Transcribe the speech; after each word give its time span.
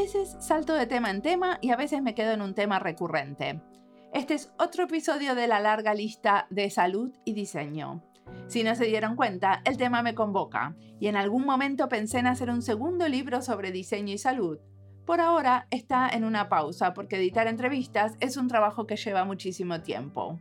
Veces 0.00 0.34
salto 0.40 0.72
de 0.72 0.86
tema 0.86 1.10
en 1.10 1.20
tema 1.20 1.58
y 1.60 1.72
a 1.72 1.76
veces 1.76 2.00
me 2.00 2.14
quedo 2.14 2.32
en 2.32 2.40
un 2.40 2.54
tema 2.54 2.78
recurrente. 2.78 3.60
Este 4.14 4.32
es 4.32 4.50
otro 4.58 4.84
episodio 4.84 5.34
de 5.34 5.46
la 5.46 5.60
larga 5.60 5.92
lista 5.92 6.46
de 6.48 6.70
salud 6.70 7.12
y 7.26 7.34
diseño. 7.34 8.02
Si 8.46 8.64
no 8.64 8.74
se 8.74 8.86
dieron 8.86 9.14
cuenta, 9.14 9.60
el 9.66 9.76
tema 9.76 10.00
me 10.00 10.14
convoca 10.14 10.74
y 10.98 11.08
en 11.08 11.16
algún 11.16 11.44
momento 11.44 11.90
pensé 11.90 12.18
en 12.18 12.28
hacer 12.28 12.48
un 12.48 12.62
segundo 12.62 13.08
libro 13.08 13.42
sobre 13.42 13.72
diseño 13.72 14.14
y 14.14 14.16
salud. 14.16 14.58
Por 15.04 15.20
ahora 15.20 15.66
está 15.70 16.08
en 16.08 16.24
una 16.24 16.48
pausa 16.48 16.94
porque 16.94 17.16
editar 17.16 17.46
entrevistas 17.46 18.14
es 18.20 18.38
un 18.38 18.48
trabajo 18.48 18.86
que 18.86 18.96
lleva 18.96 19.26
muchísimo 19.26 19.82
tiempo. 19.82 20.40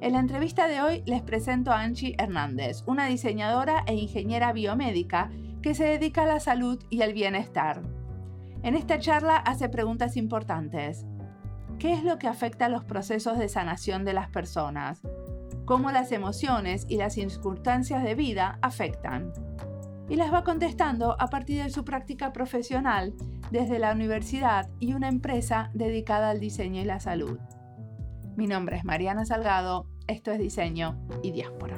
En 0.00 0.14
la 0.14 0.18
entrevista 0.18 0.66
de 0.66 0.82
hoy 0.82 1.04
les 1.06 1.22
presento 1.22 1.70
a 1.70 1.82
Angie 1.82 2.16
Hernández, 2.18 2.82
una 2.86 3.06
diseñadora 3.06 3.84
e 3.86 3.94
ingeniera 3.94 4.52
biomédica 4.52 5.30
que 5.62 5.76
se 5.76 5.84
dedica 5.84 6.24
a 6.24 6.26
la 6.26 6.40
salud 6.40 6.82
y 6.90 7.02
el 7.02 7.12
bienestar. 7.12 7.93
En 8.64 8.76
esta 8.76 8.98
charla 8.98 9.36
hace 9.36 9.68
preguntas 9.68 10.16
importantes. 10.16 11.04
¿Qué 11.78 11.92
es 11.92 12.02
lo 12.02 12.18
que 12.18 12.28
afecta 12.28 12.64
a 12.64 12.68
los 12.70 12.82
procesos 12.82 13.38
de 13.38 13.50
sanación 13.50 14.06
de 14.06 14.14
las 14.14 14.30
personas? 14.30 15.02
¿Cómo 15.66 15.90
las 15.90 16.12
emociones 16.12 16.86
y 16.88 16.96
las 16.96 17.12
circunstancias 17.12 18.02
de 18.02 18.14
vida 18.14 18.58
afectan? 18.62 19.34
Y 20.08 20.16
las 20.16 20.32
va 20.32 20.44
contestando 20.44 21.14
a 21.20 21.26
partir 21.26 21.62
de 21.62 21.68
su 21.68 21.84
práctica 21.84 22.32
profesional 22.32 23.12
desde 23.50 23.78
la 23.78 23.92
universidad 23.92 24.70
y 24.80 24.94
una 24.94 25.08
empresa 25.08 25.70
dedicada 25.74 26.30
al 26.30 26.40
diseño 26.40 26.80
y 26.80 26.86
la 26.86 27.00
salud. 27.00 27.38
Mi 28.34 28.46
nombre 28.46 28.78
es 28.78 28.84
Mariana 28.86 29.26
Salgado, 29.26 29.90
esto 30.06 30.32
es 30.32 30.38
Diseño 30.38 31.06
y 31.22 31.32
Diáspora. 31.32 31.76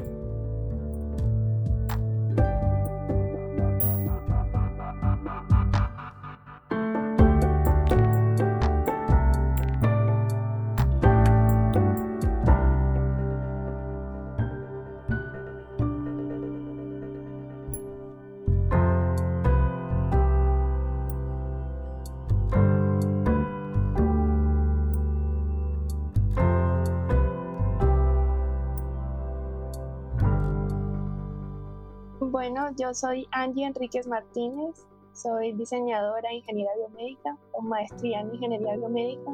Bueno, 32.49 32.71
yo 32.79 32.95
soy 32.95 33.27
Angie 33.33 33.67
Enríquez 33.67 34.07
Martínez, 34.07 34.87
soy 35.13 35.53
diseñadora 35.55 36.31
e 36.31 36.37
ingeniera 36.37 36.71
biomédica 36.77 37.37
con 37.51 37.67
maestría 37.67 38.21
en 38.21 38.33
ingeniería 38.33 38.77
biomédica 38.77 39.33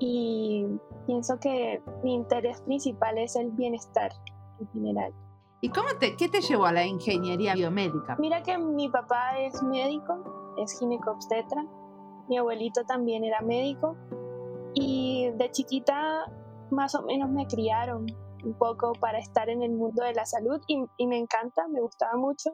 y 0.00 0.66
pienso 1.06 1.38
que 1.38 1.80
mi 2.02 2.14
interés 2.14 2.60
principal 2.62 3.16
es 3.18 3.36
el 3.36 3.52
bienestar 3.52 4.10
en 4.58 4.66
general. 4.72 5.14
¿Y 5.60 5.68
cómo 5.68 5.86
te, 6.00 6.16
qué 6.16 6.28
te 6.28 6.40
llevó 6.40 6.66
a 6.66 6.72
la 6.72 6.84
ingeniería 6.84 7.54
biomédica? 7.54 8.16
Mira 8.18 8.42
que 8.42 8.58
mi 8.58 8.88
papá 8.88 9.38
es 9.38 9.62
médico, 9.62 10.56
es 10.58 10.76
ginecobstetra, 10.80 11.64
mi 12.28 12.38
abuelito 12.38 12.82
también 12.82 13.22
era 13.22 13.40
médico 13.40 13.94
y 14.74 15.30
de 15.30 15.48
chiquita 15.52 16.24
más 16.72 16.96
o 16.96 17.02
menos 17.02 17.30
me 17.30 17.46
criaron 17.46 18.04
un 18.44 18.56
poco 18.56 18.92
para 18.92 19.18
estar 19.18 19.48
en 19.48 19.62
el 19.62 19.72
mundo 19.72 20.04
de 20.04 20.14
la 20.14 20.26
salud 20.26 20.60
y, 20.66 21.06
me 21.06 21.18
encanta, 21.18 21.66
me 21.68 21.80
gustaba 21.80 22.16
mucho, 22.16 22.50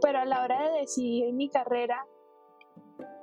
pero 0.00 0.18
a 0.20 0.24
la 0.24 0.42
hora 0.42 0.70
de 0.70 0.80
decidir 0.80 1.32
mi 1.34 1.50
carrera, 1.50 2.04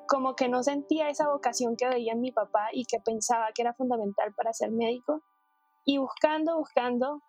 como 0.07 0.35
que 0.35 0.49
no 0.49 0.63
sentía 0.63 1.09
esa 1.09 1.29
vocación 1.29 1.75
que 1.77 1.87
veía 1.87 2.13
en 2.13 2.21
mi 2.21 2.31
papá 2.31 2.69
y 2.71 2.85
que 2.85 2.99
pensaba 3.03 3.47
que 3.53 3.63
era 3.63 3.73
fundamental 3.73 4.33
para 4.35 4.53
ser 4.53 4.71
médico. 4.71 5.23
Y 5.83 5.97
buscando, 5.97 6.57
buscando, 6.57 7.21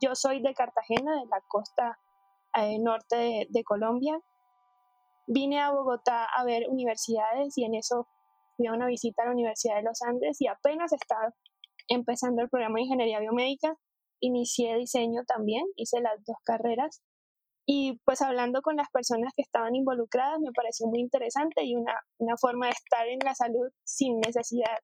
yo 0.00 0.14
soy 0.14 0.42
de 0.42 0.54
Cartagena, 0.54 1.16
de 1.20 1.26
la 1.26 1.40
costa 1.48 1.98
eh, 2.56 2.78
norte 2.78 3.46
de, 3.48 3.64
Colombia. 3.64 4.18
Vine 5.26 5.60
a 5.60 5.70
Bogotá 5.70 6.24
a 6.24 6.44
ver 6.44 6.64
universidades 6.68 7.56
y 7.56 7.64
en 7.64 7.74
eso 7.74 8.08
fui 8.56 8.66
a 8.66 8.72
una 8.72 8.86
visita 8.86 9.22
a 9.22 9.26
la 9.26 9.32
Universidad 9.32 9.76
de 9.76 9.82
los 9.82 10.00
Andes 10.02 10.40
y 10.40 10.48
apenas 10.48 10.92
estaba 10.92 11.30
empezando 11.88 12.42
el 12.42 12.48
programa 12.48 12.76
de 12.76 12.82
ingeniería 12.82 13.20
biomédica 13.20 13.74
inicié 14.26 14.76
diseño 14.76 15.22
también, 15.26 15.64
hice 15.76 16.00
las 16.00 16.22
dos 16.24 16.36
carreras 16.44 17.02
y 17.66 17.98
pues 18.04 18.20
hablando 18.20 18.60
con 18.60 18.76
las 18.76 18.90
personas 18.90 19.32
que 19.34 19.42
estaban 19.42 19.74
involucradas 19.74 20.38
me 20.40 20.52
pareció 20.52 20.86
muy 20.86 21.00
interesante 21.00 21.64
y 21.64 21.74
una, 21.76 21.94
una 22.18 22.36
forma 22.36 22.66
de 22.66 22.72
estar 22.72 23.08
en 23.08 23.18
la 23.24 23.34
salud 23.34 23.68
sin 23.84 24.20
necesidad 24.20 24.78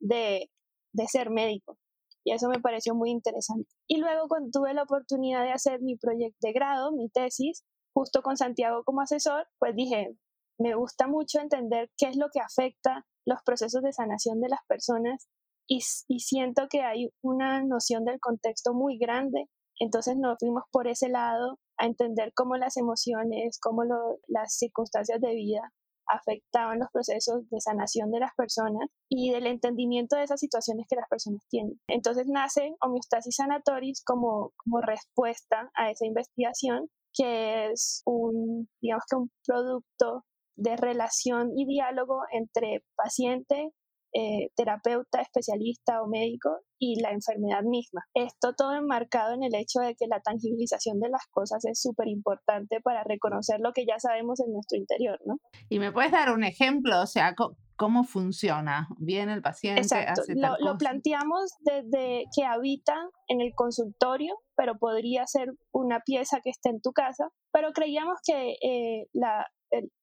de, 0.00 0.50
de 0.92 1.06
ser 1.06 1.30
médico. 1.30 1.78
Y 2.24 2.32
eso 2.32 2.48
me 2.48 2.60
pareció 2.60 2.96
muy 2.96 3.10
interesante. 3.10 3.70
Y 3.86 3.98
luego 3.98 4.26
cuando 4.26 4.50
tuve 4.50 4.74
la 4.74 4.82
oportunidad 4.82 5.44
de 5.44 5.52
hacer 5.52 5.80
mi 5.80 5.96
proyecto 5.96 6.38
de 6.40 6.52
grado, 6.52 6.90
mi 6.90 7.08
tesis, 7.08 7.64
justo 7.94 8.20
con 8.22 8.36
Santiago 8.36 8.82
como 8.84 9.00
asesor, 9.00 9.46
pues 9.60 9.76
dije, 9.76 10.16
me 10.58 10.74
gusta 10.74 11.06
mucho 11.06 11.40
entender 11.40 11.90
qué 11.96 12.08
es 12.08 12.16
lo 12.16 12.26
que 12.32 12.40
afecta 12.40 13.06
los 13.24 13.38
procesos 13.44 13.82
de 13.82 13.92
sanación 13.92 14.40
de 14.40 14.48
las 14.48 14.60
personas 14.66 15.28
y, 15.68 15.80
siento 15.80 16.66
que 16.70 16.82
hay 16.82 17.08
una 17.22 17.62
noción 17.62 18.04
del 18.04 18.20
contexto 18.20 18.74
muy 18.74 18.98
grande. 18.98 19.46
Entonces 19.78 20.16
nos 20.16 20.36
fuimos 20.38 20.62
por 20.70 20.88
ese 20.88 21.08
lado 21.08 21.58
a 21.78 21.86
entender 21.86 22.32
cómo 22.34 22.56
las 22.56 22.76
emociones, 22.76 23.58
cómo 23.60 23.82
las 24.28 24.56
circunstancias 24.56 25.20
de 25.20 25.34
vida 25.34 25.72
afectaban 26.08 26.78
los 26.78 26.88
procesos 26.92 27.48
de 27.50 27.60
sanación 27.60 28.12
de 28.12 28.20
las 28.20 28.30
personas 28.36 28.88
y 29.08 29.32
del 29.32 29.46
entendimiento 29.46 30.16
de 30.16 30.22
esas 30.22 30.40
situaciones 30.40 30.86
que 30.88 30.96
las 30.96 31.08
personas 31.08 31.42
tienen. 31.50 31.80
Entonces 31.88 32.26
nace 32.28 32.74
Homeostasis 32.80 33.36
Sanatoris 33.36 34.02
como, 34.04 34.52
como 34.56 34.80
respuesta 34.80 35.68
a 35.74 35.90
esa 35.90 36.06
investigación, 36.06 36.88
que 37.12 37.72
es 37.72 38.02
un, 38.06 38.68
digamos 38.80 39.04
que 39.10 39.16
un 39.16 39.30
producto 39.44 40.24
de 40.56 40.76
relación 40.76 41.50
y 41.56 41.66
diálogo 41.66 42.20
entre 42.30 42.84
paciente, 42.96 43.72
eh, 44.12 44.50
terapeuta, 44.56 45.20
especialista 45.20 46.02
o 46.02 46.06
médico 46.06 46.50
y 46.78 47.00
la 47.00 47.10
enfermedad 47.10 47.62
misma. 47.62 48.02
Esto 48.14 48.54
todo 48.54 48.74
enmarcado 48.74 49.34
en 49.34 49.42
el 49.42 49.54
hecho 49.54 49.80
de 49.80 49.94
que 49.94 50.06
la 50.06 50.20
tangibilización 50.20 51.00
de 51.00 51.08
las 51.08 51.26
cosas 51.30 51.64
es 51.64 51.80
súper 51.80 52.08
importante 52.08 52.80
para 52.80 53.04
reconocer 53.04 53.60
lo 53.60 53.72
que 53.72 53.86
ya 53.86 53.98
sabemos 53.98 54.40
en 54.40 54.52
nuestro 54.52 54.78
interior, 54.78 55.18
¿no? 55.24 55.36
Y 55.68 55.78
me 55.78 55.92
puedes 55.92 56.12
dar 56.12 56.32
un 56.32 56.44
ejemplo, 56.44 57.00
o 57.00 57.06
sea, 57.06 57.34
cómo 57.76 58.04
funciona. 58.04 58.88
Viene 58.98 59.34
el 59.34 59.42
paciente. 59.42 59.82
Exacto. 59.82 60.22
lo, 60.34 60.78
planteamos 60.78 61.52
desde 61.60 62.24
que 62.34 62.44
habita 62.44 62.94
en 63.28 63.40
el 63.40 63.52
consultorio, 63.54 64.34
pero 64.56 64.78
podría 64.78 65.26
ser 65.26 65.52
una 65.72 66.00
pieza 66.00 66.40
que 66.42 66.50
esté 66.50 66.70
en 66.70 66.80
tu 66.80 66.92
casa. 66.92 67.28
Pero 67.52 67.72
creíamos 67.72 68.18
que 68.24 68.56
eh, 68.62 69.08
la, 69.12 69.46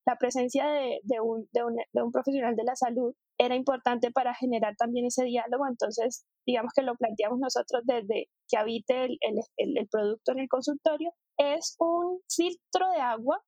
la 0.06 0.18
presencia 0.18 0.66
de, 0.68 1.20
un, 1.22 1.48
profesional 2.12 2.56
de 2.56 2.64
la 2.64 2.76
salud 2.76 3.14
era 3.38 3.56
importante 3.56 4.12
para 4.12 4.36
generar 4.36 4.76
también 4.76 5.06
ese 5.06 5.24
diálogo, 5.24 5.66
entonces 5.68 6.26
digamos 6.46 6.72
que 6.76 6.84
lo 6.84 6.96
planteamos 6.96 7.40
nosotros 7.40 7.82
desde 7.86 8.28
que 8.48 8.58
habite 8.58 9.06
el 9.06 9.88
producto 9.90 10.34
en 10.34 10.40
el 10.40 10.48
consultorio, 10.50 11.12
es 11.38 11.76
un 11.80 12.20
filtro 12.30 12.90
de 12.92 13.02
agua 13.02 13.42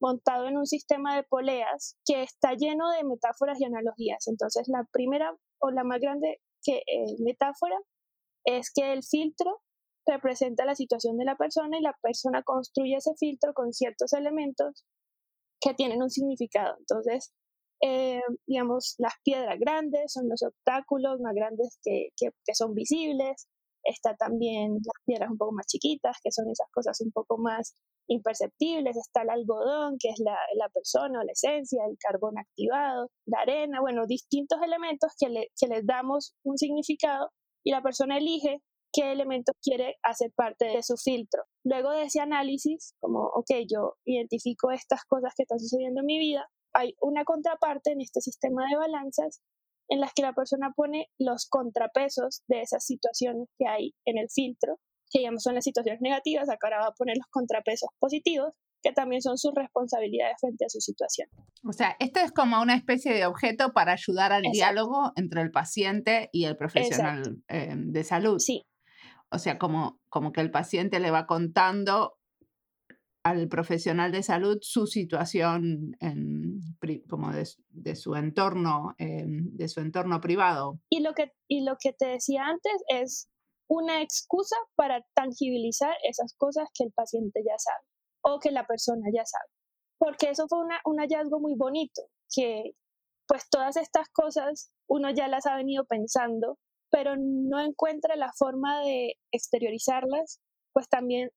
montado 0.00 0.46
en 0.46 0.56
un 0.56 0.66
sistema 0.66 1.16
de 1.16 1.24
poleas 1.24 1.96
que 2.04 2.22
está 2.22 2.54
lleno 2.54 2.90
de 2.90 3.04
metáforas 3.04 3.60
y 3.60 3.64
analogías. 3.64 4.26
Entonces 4.28 4.68
la 4.68 4.86
primera 4.92 5.36
o 5.60 5.70
la 5.70 5.84
más 5.84 6.00
grande 6.00 6.40
que, 6.62 6.76
eh, 6.76 7.16
metáfora 7.18 7.76
es 8.44 8.70
que 8.72 8.92
el 8.92 9.02
filtro 9.02 9.60
representa 10.06 10.64
la 10.64 10.74
situación 10.74 11.18
de 11.18 11.24
la 11.24 11.36
persona 11.36 11.78
y 11.78 11.82
la 11.82 11.96
persona 12.00 12.42
construye 12.42 12.96
ese 12.96 13.12
filtro 13.18 13.52
con 13.52 13.72
ciertos 13.72 14.12
elementos 14.12 14.86
que 15.60 15.74
tienen 15.74 16.02
un 16.02 16.10
significado. 16.10 16.76
Entonces, 16.78 17.32
eh, 17.80 18.20
digamos, 18.46 18.94
las 18.98 19.14
piedras 19.22 19.58
grandes 19.58 20.12
son 20.12 20.28
los 20.28 20.42
obstáculos 20.42 21.20
más 21.20 21.34
grandes 21.34 21.78
que, 21.82 22.10
son 22.52 22.74
visibles. 22.74 23.48
Está 23.84 24.16
también 24.16 24.72
las 24.74 25.04
piedras 25.06 25.30
un 25.30 25.38
poco 25.38 25.52
más 25.52 25.66
chiquitas, 25.66 26.16
que 26.22 26.32
son 26.32 26.50
esas 26.50 26.66
cosas 26.72 27.00
un 27.00 27.12
poco 27.12 27.38
más 27.38 27.76
imperceptibles. 28.08 28.96
Está 28.96 29.22
el 29.22 29.30
algodón, 29.30 29.96
que 29.98 30.08
es 30.10 30.18
la, 30.18 30.68
persona 30.70 31.20
o 31.20 31.24
la 31.24 31.32
esencia, 31.32 31.84
el 31.88 31.96
carbón 31.98 32.38
activado, 32.38 33.10
la 33.26 33.40
arena, 33.40 33.80
bueno, 33.80 34.06
distintos 34.06 34.58
elementos 34.62 35.12
que, 35.18 35.28
le, 35.28 35.48
que 35.58 35.68
les 35.68 35.86
damos 35.86 36.34
un 36.44 36.58
significado 36.58 37.30
y 37.64 37.70
la 37.70 37.82
persona 37.82 38.18
elige 38.18 38.62
qué 38.92 39.12
elementos 39.12 39.54
quiere 39.62 39.96
hacer 40.02 40.32
parte 40.34 40.66
de 40.66 40.82
su 40.82 40.96
filtro. 40.96 41.42
Luego 41.64 41.90
de 41.90 42.04
ese 42.04 42.20
análisis, 42.20 42.94
como, 43.00 43.20
ok, 43.34 43.50
yo 43.70 43.94
identifico 44.04 44.70
estas 44.70 45.04
cosas 45.04 45.32
que 45.36 45.42
están 45.42 45.60
sucediendo 45.60 46.00
en 46.00 46.06
mi 46.06 46.18
vida, 46.18 46.48
hay 46.74 46.94
una 47.00 47.24
contraparte 47.24 47.92
en 47.92 48.00
este 48.00 48.20
sistema 48.20 48.64
de 48.68 48.76
balanzas 48.76 49.40
en 49.88 50.00
las 50.00 50.12
que 50.12 50.22
la 50.22 50.34
persona 50.34 50.72
pone 50.76 51.08
los 51.18 51.46
contrapesos 51.48 52.42
de 52.46 52.60
esas 52.60 52.84
situaciones 52.84 53.48
que 53.58 53.66
hay 53.66 53.94
en 54.04 54.18
el 54.18 54.28
filtro, 54.30 54.76
que 55.10 55.22
ya 55.22 55.30
son 55.38 55.54
las 55.54 55.64
situaciones 55.64 56.00
negativas, 56.02 56.48
acá 56.48 56.66
ahora 56.66 56.80
va 56.80 56.86
a 56.88 56.94
poner 56.94 57.16
los 57.16 57.26
contrapesos 57.30 57.88
positivos, 57.98 58.52
que 58.82 58.92
también 58.92 59.22
son 59.22 59.38
sus 59.38 59.52
responsabilidades 59.54 60.36
frente 60.40 60.66
a 60.66 60.68
su 60.68 60.80
situación. 60.80 61.28
O 61.64 61.72
sea, 61.72 61.96
esto 61.98 62.20
es 62.20 62.32
como 62.32 62.60
una 62.60 62.76
especie 62.76 63.12
de 63.12 63.26
objeto 63.26 63.72
para 63.72 63.92
ayudar 63.92 64.32
al 64.32 64.42
diálogo 64.42 65.12
entre 65.16 65.42
el 65.42 65.50
paciente 65.50 66.28
y 66.32 66.44
el 66.44 66.56
profesional 66.56 67.42
eh, 67.48 67.74
de 67.74 68.04
salud. 68.04 68.38
Sí. 68.38 68.66
O 69.30 69.38
sea, 69.38 69.58
como, 69.58 70.00
como 70.08 70.32
que 70.32 70.40
el 70.40 70.50
paciente 70.50 71.00
le 71.00 71.10
va 71.10 71.26
contando 71.26 72.16
al 73.24 73.48
profesional 73.48 74.10
de 74.12 74.22
salud 74.22 74.58
su 74.62 74.86
situación 74.86 75.96
en, 76.00 76.60
como 77.08 77.32
de, 77.32 77.94
su 77.94 78.14
entorno 78.14 78.94
em, 78.96 79.50
de 79.54 79.68
su 79.68 79.80
entorno 79.80 80.20
privado. 80.20 80.80
Y 80.88 81.00
lo 81.00 81.12
que 81.12 81.32
y 81.46 81.64
lo 81.64 81.76
que 81.78 81.92
te 81.92 82.06
decía 82.06 82.46
antes 82.46 82.72
es 82.88 83.28
una 83.68 84.00
excusa 84.00 84.56
para 84.76 85.04
tangibilizar 85.14 85.94
esas 86.04 86.34
cosas 86.38 86.68
que 86.72 86.84
el 86.84 86.92
paciente 86.92 87.42
ya 87.44 87.58
sabe 87.58 87.84
o 88.22 88.38
que 88.38 88.50
la 88.50 88.66
persona 88.66 89.06
ya 89.12 89.26
sabe 89.26 89.50
porque 89.98 90.30
eso 90.30 90.46
fue 90.48 90.60
un 90.84 90.98
hallazgo 90.98 91.40
muy 91.40 91.54
bonito 91.54 92.02
que 92.34 92.72
pues 93.26 93.48
todas 93.50 93.76
estas 93.76 94.08
cosas 94.10 94.70
uno 94.86 95.10
ya 95.10 95.28
las 95.28 95.46
ha 95.46 95.56
venido 95.56 95.84
pensando 95.84 96.58
pero 96.90 97.14
no 97.16 97.60
encuentra 97.60 98.16
la 98.16 98.30
forma 98.36 98.82
de 98.82 99.14
exteriorizarlas 99.32 100.40
pues 100.72 100.88
también 100.88 101.30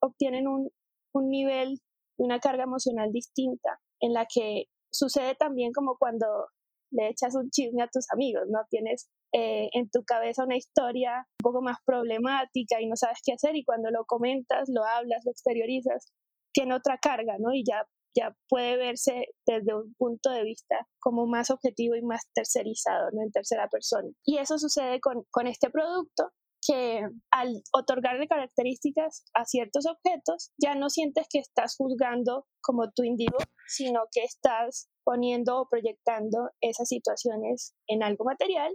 obtienen 0.00 0.46
un, 0.46 0.70
un 1.14 1.30
nivel, 1.30 1.80
una 2.16 2.38
carga 2.38 2.64
emocional 2.64 3.10
distinta, 3.10 3.80
en 4.00 4.12
la 4.12 4.26
que 4.32 4.66
sucede 4.92 5.34
también 5.34 5.72
como 5.72 5.96
cuando 5.98 6.26
le 6.92 7.08
echas 7.08 7.34
un 7.34 7.50
chisme 7.50 7.82
a 7.82 7.88
tus 7.92 8.06
amigos, 8.12 8.44
¿no? 8.48 8.60
Tienes 8.70 9.08
eh, 9.32 9.68
en 9.72 9.90
tu 9.90 10.04
cabeza 10.04 10.44
una 10.44 10.56
historia 10.56 11.26
un 11.40 11.42
poco 11.42 11.60
más 11.60 11.78
problemática 11.84 12.80
y 12.80 12.86
no 12.86 12.94
sabes 12.94 13.18
qué 13.24 13.32
hacer 13.32 13.56
y 13.56 13.64
cuando 13.64 13.90
lo 13.90 14.04
comentas, 14.04 14.68
lo 14.68 14.84
hablas, 14.84 15.24
lo 15.24 15.32
exteriorizas, 15.32 16.12
tiene 16.52 16.74
otra 16.74 16.98
carga, 16.98 17.36
¿no? 17.40 17.52
Y 17.52 17.64
ya, 17.66 17.84
ya 18.16 18.34
puede 18.48 18.76
verse 18.76 19.26
desde 19.46 19.74
un 19.74 19.94
punto 19.94 20.30
de 20.30 20.44
vista 20.44 20.86
como 21.00 21.26
más 21.26 21.50
objetivo 21.50 21.94
y 21.94 22.02
más 22.02 22.22
tercerizado, 22.34 23.10
¿no? 23.12 23.22
En 23.22 23.32
tercera 23.32 23.68
persona. 23.68 24.08
Y 24.24 24.38
eso 24.38 24.58
sucede 24.58 25.00
con, 25.00 25.24
con 25.30 25.46
este 25.46 25.70
producto 25.70 26.30
que 26.66 27.02
al 27.30 27.62
otorgarle 27.72 28.26
características 28.26 29.24
a 29.34 29.44
ciertos 29.44 29.84
objetos, 29.86 30.52
ya 30.58 30.74
no 30.74 30.88
sientes 30.88 31.26
que 31.30 31.38
estás 31.38 31.76
juzgando 31.76 32.46
como 32.62 32.90
tu 32.92 33.02
individuo, 33.02 33.38
sino 33.68 34.00
que 34.10 34.22
estás 34.24 34.88
poniendo 35.04 35.60
o 35.60 35.68
proyectando 35.68 36.50
esas 36.60 36.88
situaciones 36.88 37.74
en 37.86 38.02
algo 38.02 38.24
material 38.24 38.74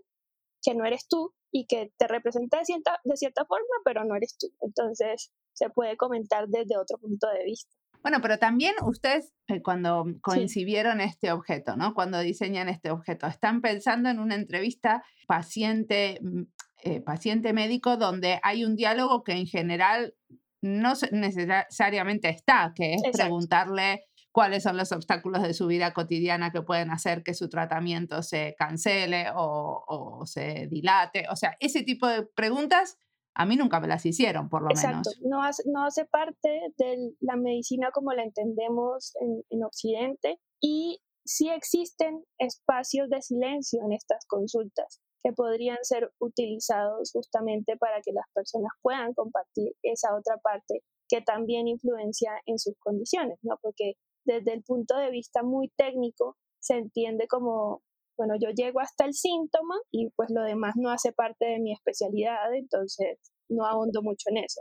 que 0.61 0.75
no 0.75 0.85
eres 0.85 1.07
tú 1.07 1.33
y 1.51 1.65
que 1.65 1.91
te 1.97 2.07
representa 2.07 2.59
de 2.59 2.65
cierta, 2.65 2.99
de 3.03 3.17
cierta 3.17 3.45
forma, 3.45 3.75
pero 3.83 4.03
no 4.03 4.15
eres 4.15 4.37
tú. 4.37 4.47
Entonces 4.61 5.31
se 5.53 5.69
puede 5.69 5.97
comentar 5.97 6.47
desde 6.47 6.77
otro 6.77 6.97
punto 6.99 7.27
de 7.29 7.43
vista. 7.43 7.75
Bueno, 8.01 8.19
pero 8.21 8.37
también 8.37 8.73
ustedes 8.83 9.33
eh, 9.47 9.61
cuando 9.61 10.05
coincidieron 10.21 11.01
este 11.01 11.31
objeto, 11.31 11.75
¿no? 11.75 11.93
Cuando 11.93 12.19
diseñan 12.19 12.69
este 12.69 12.91
objeto, 12.91 13.27
están 13.27 13.61
pensando 13.61 14.09
en 14.09 14.19
una 14.19 14.35
entrevista 14.35 15.03
paciente 15.27 16.19
mm, 16.21 16.43
eh, 16.81 17.01
paciente 17.01 17.51
médico 17.51 17.97
donde 17.97 18.39
hay 18.41 18.63
un 18.63 18.77
diálogo 18.77 19.23
que 19.25 19.33
en 19.33 19.47
general 19.47 20.13
no 20.61 20.93
necesariamente 21.11 22.29
está, 22.29 22.71
que 22.73 22.93
es 22.93 23.01
preguntarle 23.11 24.05
cuáles 24.31 24.63
son 24.63 24.77
los 24.77 24.93
obstáculos 24.93 25.41
de 25.41 25.53
su 25.53 25.67
vida 25.67 25.93
cotidiana 25.93 26.51
que 26.51 26.61
pueden 26.61 26.89
hacer 26.91 27.21
que 27.23 27.33
su 27.33 27.49
tratamiento 27.49 28.23
se 28.23 28.55
cancele 28.57 29.27
o, 29.35 30.23
se 30.25 30.67
dilate. 30.71 31.25
O 31.29 31.35
sea, 31.35 31.57
ese 31.59 31.83
tipo 31.83 32.07
de 32.07 32.23
preguntas 32.23 32.97
a 33.35 33.45
mí 33.45 33.55
nunca 33.55 33.79
me 33.79 33.87
las 33.87 34.05
hicieron, 34.05 34.49
por 34.49 34.63
lo 34.63 34.69
Exacto. 34.69 35.11
menos. 35.11 35.21
No 35.21 35.43
hace, 35.43 35.63
no 35.65 35.85
hace 35.85 36.05
parte 36.05 36.73
de 36.77 37.13
la 37.19 37.35
medicina 37.35 37.91
como 37.91 38.11
la 38.13 38.23
entendemos 38.23 39.13
en, 39.21 39.43
en 39.49 39.63
Occidente 39.63 40.39
y 40.61 40.99
sí 41.25 41.49
existen 41.49 42.23
espacios 42.37 43.09
de 43.09 43.21
silencio 43.21 43.81
en 43.85 43.93
estas 43.93 44.25
consultas 44.27 45.01
que 45.23 45.31
podrían 45.33 45.77
ser 45.83 46.11
utilizados 46.19 47.11
justamente 47.11 47.77
para 47.77 48.01
que 48.01 48.13
las 48.13 48.25
personas 48.33 48.71
puedan 48.81 49.13
compartir 49.13 49.73
esa 49.83 50.15
otra 50.15 50.37
parte 50.37 50.81
que 51.09 51.21
también 51.21 51.67
influencia 51.67 52.31
en 52.45 52.57
sus 52.59 52.75
condiciones, 52.79 53.37
¿no? 53.41 53.57
Porque 53.61 53.93
desde 54.25 54.53
el 54.53 54.63
punto 54.63 54.97
de 54.97 55.11
vista 55.11 55.43
muy 55.43 55.69
técnico 55.75 56.37
se 56.59 56.75
entiende 56.75 57.27
como, 57.27 57.81
bueno, 58.19 58.33
yo 58.37 58.49
llego 58.49 58.81
hasta 58.81 59.05
el 59.05 59.13
síntoma 59.13 59.75
y 59.91 60.09
pues 60.09 60.29
lo 60.29 60.43
demás 60.43 60.73
no 60.75 60.91
hace 60.91 61.13
parte 61.13 61.45
de 61.45 61.59
mi 61.59 61.71
especialidad, 61.71 62.53
entonces 62.53 63.17
no 63.47 63.65
ahondo 63.65 64.01
mucho 64.03 64.29
en 64.29 64.43
eso. 64.43 64.59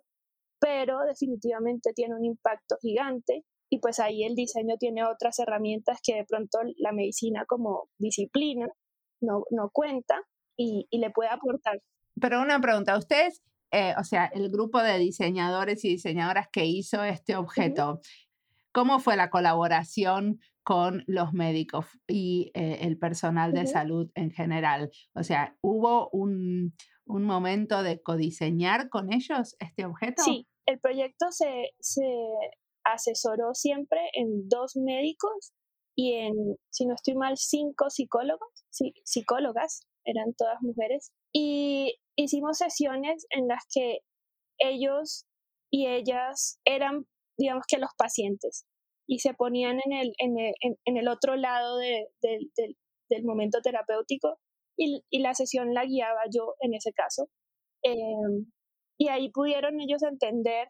Pero 0.60 1.00
definitivamente 1.00 1.92
tiene 1.92 2.14
un 2.14 2.24
impacto 2.24 2.76
gigante 2.80 3.44
y 3.68 3.80
pues 3.80 3.98
ahí 3.98 4.22
el 4.22 4.36
diseño 4.36 4.76
tiene 4.78 5.04
otras 5.04 5.40
herramientas 5.40 5.98
que 6.04 6.14
de 6.14 6.24
pronto 6.24 6.60
la 6.76 6.92
medicina 6.92 7.46
como 7.48 7.88
disciplina 7.98 8.68
no, 9.20 9.42
no 9.50 9.70
cuenta 9.72 10.22
y, 10.56 10.86
le 10.92 11.10
puede 11.10 11.30
aportar. 11.30 11.82
Pero 12.20 12.40
una 12.40 12.60
pregunta, 12.60 12.96
ustedes, 12.96 13.42
eh, 13.72 13.94
o 13.98 14.04
sea, 14.04 14.26
el 14.26 14.50
grupo 14.50 14.80
de 14.80 14.98
diseñadores 14.98 15.84
y 15.84 15.88
diseñadoras 15.88 16.46
que 16.52 16.64
hizo 16.64 17.02
este 17.02 17.34
objeto, 17.34 18.00
¿cómo 18.70 19.00
fue 19.00 19.16
la 19.16 19.30
colaboración 19.30 20.38
con 20.68 21.02
los 21.06 21.32
médicos 21.32 21.86
y 22.06 22.50
eh, 22.52 22.80
el 22.82 22.98
personal 22.98 23.54
de 23.54 23.66
salud 23.66 24.10
en 24.14 24.30
general? 24.30 24.90
O 25.14 25.22
sea, 25.22 25.56
¿hubo 25.62 26.10
un, 26.10 26.74
un 27.06 27.24
momento 27.24 27.82
de 27.82 28.02
codiseñar 28.02 28.90
con 28.90 29.10
ellos 29.10 29.56
este 29.60 29.86
objeto? 29.86 30.22
Sí, 30.22 30.46
el 30.66 30.78
proyecto 30.78 31.28
se, 31.30 31.70
se 31.80 32.04
asesoró 32.84 33.54
siempre 33.54 33.98
en 34.12 34.46
dos 34.50 34.76
médicos 34.76 35.54
y 35.96 36.16
en, 36.16 36.34
si 36.68 36.84
no 36.84 36.96
estoy 36.96 37.14
mal, 37.14 37.38
cinco 37.38 37.88
psicólogos, 37.88 38.50
sí, 38.68 38.92
psicólogas 39.04 39.86
eran 40.04 40.34
todas 40.36 40.60
mujeres, 40.60 41.14
y 41.32 41.94
hicimos 42.14 42.58
sesiones 42.58 43.26
en 43.30 43.48
las 43.48 43.64
que 43.72 44.00
ellos 44.58 45.24
y 45.72 45.86
ellas 45.86 46.60
eran, 46.66 47.06
digamos 47.38 47.64
que 47.66 47.78
los 47.78 47.90
pacientes, 47.96 48.66
y 49.08 49.20
se 49.20 49.32
ponían 49.32 49.80
en 49.84 49.92
el, 49.92 50.12
en 50.18 50.38
el, 50.38 50.54
en, 50.84 50.96
el 50.98 51.08
otro 51.08 51.34
lado 51.36 51.78
de, 51.78 52.06
del 52.20 53.24
momento 53.24 53.60
terapéutico, 53.62 54.38
y, 54.76 55.02
y, 55.10 55.20
la 55.20 55.34
sesión 55.34 55.74
la 55.74 55.84
guiaba 55.86 56.20
yo 56.32 56.54
en 56.60 56.74
ese 56.74 56.92
caso. 56.92 57.28
Em, 57.82 58.52
y 58.98 59.08
ahí 59.08 59.30
pudieron 59.30 59.80
ellos 59.80 60.02
entender 60.02 60.68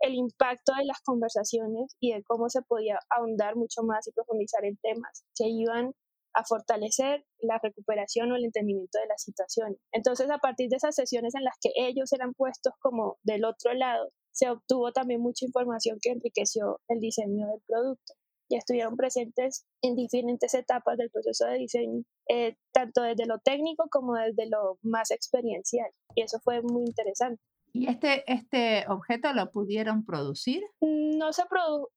el 0.00 0.14
impacto 0.14 0.72
de 0.76 0.84
las 0.84 1.00
conversaciones 1.02 1.96
y 2.00 2.12
de 2.12 2.22
cómo 2.24 2.50
se 2.50 2.60
podía 2.62 2.98
ahondar 3.08 3.56
mucho 3.56 3.82
más 3.82 4.06
y 4.06 4.12
profundizar 4.12 4.64
en 4.64 4.76
temas 4.78 5.24
que 5.34 5.48
iban 5.48 5.92
a 6.34 6.44
fortalecer 6.44 7.24
la 7.38 7.58
recuperación 7.62 8.30
o 8.32 8.36
el 8.36 8.44
entendimiento 8.44 8.98
de 8.98 9.06
la 9.06 9.16
situación. 9.16 9.76
Entonces, 9.92 10.28
a 10.28 10.38
partir 10.38 10.68
de 10.68 10.76
esas 10.76 10.94
sesiones 10.94 11.34
en 11.34 11.44
las 11.44 11.54
que 11.60 11.70
ellos 11.76 12.12
eran 12.12 12.34
puestos 12.34 12.74
como 12.80 13.16
del 13.22 13.44
otro 13.44 13.72
lado, 13.72 14.10
se 14.36 14.50
obtuvo 14.50 14.92
también 14.92 15.20
mucha 15.20 15.46
información 15.46 15.98
que 16.00 16.10
enriqueció 16.10 16.80
el 16.88 17.00
diseño 17.00 17.46
del 17.48 17.60
producto. 17.66 18.14
Y 18.48 18.56
estuvieron 18.56 18.96
presentes 18.96 19.66
en 19.82 19.96
diferentes 19.96 20.54
etapas 20.54 20.96
del 20.98 21.10
proceso 21.10 21.46
de 21.46 21.58
diseño, 21.58 22.02
eh, 22.28 22.56
tanto 22.72 23.02
desde 23.02 23.26
lo 23.26 23.40
técnico 23.40 23.86
como 23.90 24.14
desde 24.14 24.48
lo 24.48 24.78
más 24.82 25.10
experiencial. 25.10 25.90
Y 26.14 26.22
eso 26.22 26.38
fue 26.44 26.62
muy 26.62 26.84
interesante. 26.84 27.42
¿Y 27.72 27.88
este, 27.88 28.22
este 28.32 28.84
objeto 28.88 29.32
lo 29.32 29.50
pudieron 29.50 30.04
producir? 30.04 30.62
No 30.80 31.32
se, 31.32 31.42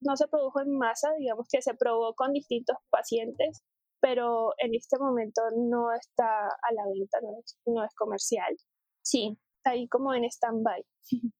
no 0.01 0.17
se 0.17 0.27
produjo 0.27 0.62
en 0.62 0.72
masa, 0.75 1.10
digamos 1.19 1.48
que 1.51 1.62
se 1.62 1.75
probó 1.75 2.15
con 2.15 2.34
distintos 2.34 2.77
pacientes 2.89 3.63
pero 4.01 4.53
en 4.58 4.74
este 4.75 4.98
momento 4.98 5.41
no 5.55 5.91
está 5.93 6.48
a 6.48 6.74
la 6.74 6.84
venta, 6.88 7.19
no 7.22 7.39
es, 7.39 7.58
no 7.65 7.84
es 7.84 7.93
comercial. 7.96 8.55
Sí, 9.01 9.38
está 9.58 9.72
ahí 9.72 9.88
como 9.88 10.13
en 10.13 10.24
stand-by. 10.25 10.84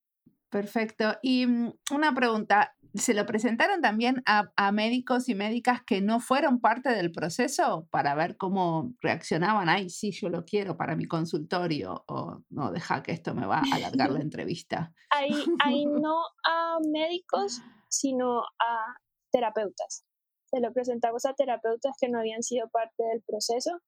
Perfecto. 0.50 1.16
Y 1.22 1.46
mm, 1.46 1.74
una 1.94 2.14
pregunta, 2.14 2.76
¿se 2.94 3.14
lo 3.14 3.26
presentaron 3.26 3.82
también 3.82 4.24
a, 4.26 4.52
a, 4.56 4.72
médicos 4.72 5.30
y 5.30 5.36
médicas 5.36 5.84
que 5.84 6.02
no 6.02 6.20
fueron 6.20 6.60
parte 6.60 6.90
del 6.90 7.12
proceso 7.12 7.88
para 7.92 8.16
ver 8.16 8.38
cómo 8.38 8.94
reaccionaban? 9.02 9.70
Ay, 9.70 9.90
sí, 9.90 10.12
yo 10.12 10.30
lo 10.30 10.46
quiero 10.46 10.78
para 10.78 10.96
mi 10.96 11.06
consultorio 11.06 12.04
o 12.08 12.44
no, 12.50 12.72
deja 12.72 13.04
que 13.04 13.12
esto 13.12 13.36
me 13.36 13.46
va 13.46 13.60
a 13.60 13.76
alargar 13.76 14.12
la 14.12 14.22
entrevista. 14.22 14.94
Ahí, 15.12 15.34
ahí 15.64 15.86
no 15.86 16.22
a 16.46 16.78
médicos, 16.92 17.62
sino 17.90 18.42
a 18.42 18.98
terapeutas 19.32 20.06
se 20.52 20.60
lo 20.60 20.74
presentamos 20.74 21.26
a 21.26 21.34
terapeutas 21.34 21.96
que 22.00 22.10
no 22.10 22.20
habían 22.20 22.44
sido 22.44 22.68
parte 22.70 23.04
del 23.04 23.22
proceso 23.22 23.80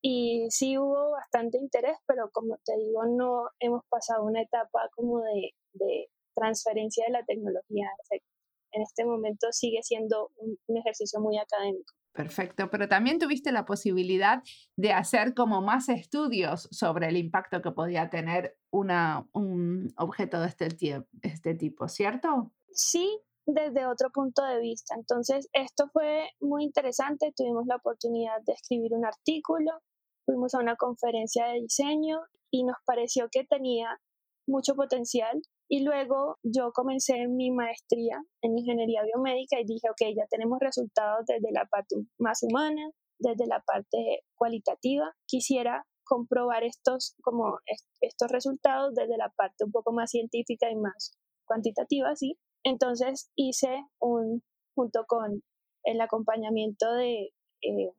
y 0.00 0.46
sí 0.50 0.78
hubo 0.78 1.12
bastante 1.12 1.58
interés, 1.58 1.96
pero 2.06 2.30
como 2.32 2.56
te 2.64 2.76
digo, 2.76 3.04
no 3.06 3.50
hemos 3.60 3.82
pasado 3.88 4.24
una 4.24 4.42
etapa 4.42 4.88
como 4.96 5.20
de, 5.20 5.52
de 5.74 6.08
transferencia 6.34 7.04
de 7.06 7.12
la 7.12 7.24
tecnología. 7.24 7.88
en 8.74 8.82
este 8.82 9.04
momento 9.04 9.48
sigue 9.50 9.82
siendo 9.82 10.30
un, 10.36 10.58
un, 10.66 10.76
ejercicio 10.78 11.20
muy 11.20 11.38
académico. 11.38 11.92
Perfecto, 12.12 12.68
pero 12.70 12.88
también 12.88 13.18
tuviste 13.18 13.52
la 13.52 13.64
posibilidad 13.64 14.42
de 14.76 14.92
hacer 14.92 15.34
como 15.34 15.62
más 15.62 15.88
estudios 15.88 16.68
sobre 16.70 17.08
el 17.08 17.16
impacto 17.16 17.62
que 17.62 17.70
podía 17.70 18.10
tener 18.10 18.56
una, 18.70 19.26
un 19.32 19.92
objeto 19.96 20.40
de 20.40 20.48
este, 20.48 21.06
este 21.22 21.54
tipo, 21.54 21.88
¿cierto? 21.88 22.52
Sí, 22.70 23.18
desde 23.46 23.86
otro 23.86 24.10
punto 24.10 24.44
de 24.44 24.60
vista. 24.60 24.94
Entonces, 24.94 25.48
esto 25.52 25.88
fue 25.92 26.28
muy 26.40 26.64
interesante. 26.64 27.32
Tuvimos 27.34 27.66
la 27.66 27.76
oportunidad 27.76 28.40
de 28.46 28.52
escribir 28.52 28.92
un 28.92 29.06
artículo, 29.06 29.70
fuimos 30.26 30.54
a 30.54 30.58
una 30.58 30.76
conferencia 30.76 31.46
de 31.46 31.60
diseño 31.60 32.20
y 32.50 32.64
nos 32.64 32.76
pareció 32.84 33.28
que 33.30 33.44
tenía 33.44 33.98
mucho 34.46 34.74
potencial. 34.74 35.40
Y 35.72 35.84
luego 35.84 36.36
yo 36.42 36.70
comencé 36.74 37.28
mi 37.28 37.50
maestría 37.50 38.22
en 38.42 38.58
ingeniería 38.58 39.04
biomédica 39.04 39.58
y 39.58 39.64
dije, 39.64 39.88
ok, 39.88 40.14
ya 40.14 40.26
tenemos 40.28 40.58
resultados 40.60 41.24
desde 41.26 41.50
la 41.50 41.64
parte 41.64 41.96
más 42.18 42.42
humana, 42.42 42.90
desde 43.18 43.46
la 43.46 43.62
parte 43.66 44.20
cualitativa. 44.34 45.14
Quisiera 45.26 45.86
comprobar 46.04 46.62
estos, 46.62 47.16
como 47.22 47.58
estos 48.02 48.30
resultados 48.30 48.92
desde 48.94 49.16
la 49.16 49.30
parte 49.30 49.64
un 49.64 49.72
poco 49.72 49.94
más 49.94 50.10
científica 50.10 50.70
y 50.70 50.76
más 50.76 51.16
cuantitativa, 51.46 52.14
¿sí? 52.16 52.36
Entonces 52.64 53.30
hice 53.34 53.82
un, 53.98 54.42
junto 54.74 55.06
con 55.06 55.42
el 55.84 56.00
acompañamiento 56.02 56.92
de 56.92 57.30
eh, 57.62 57.92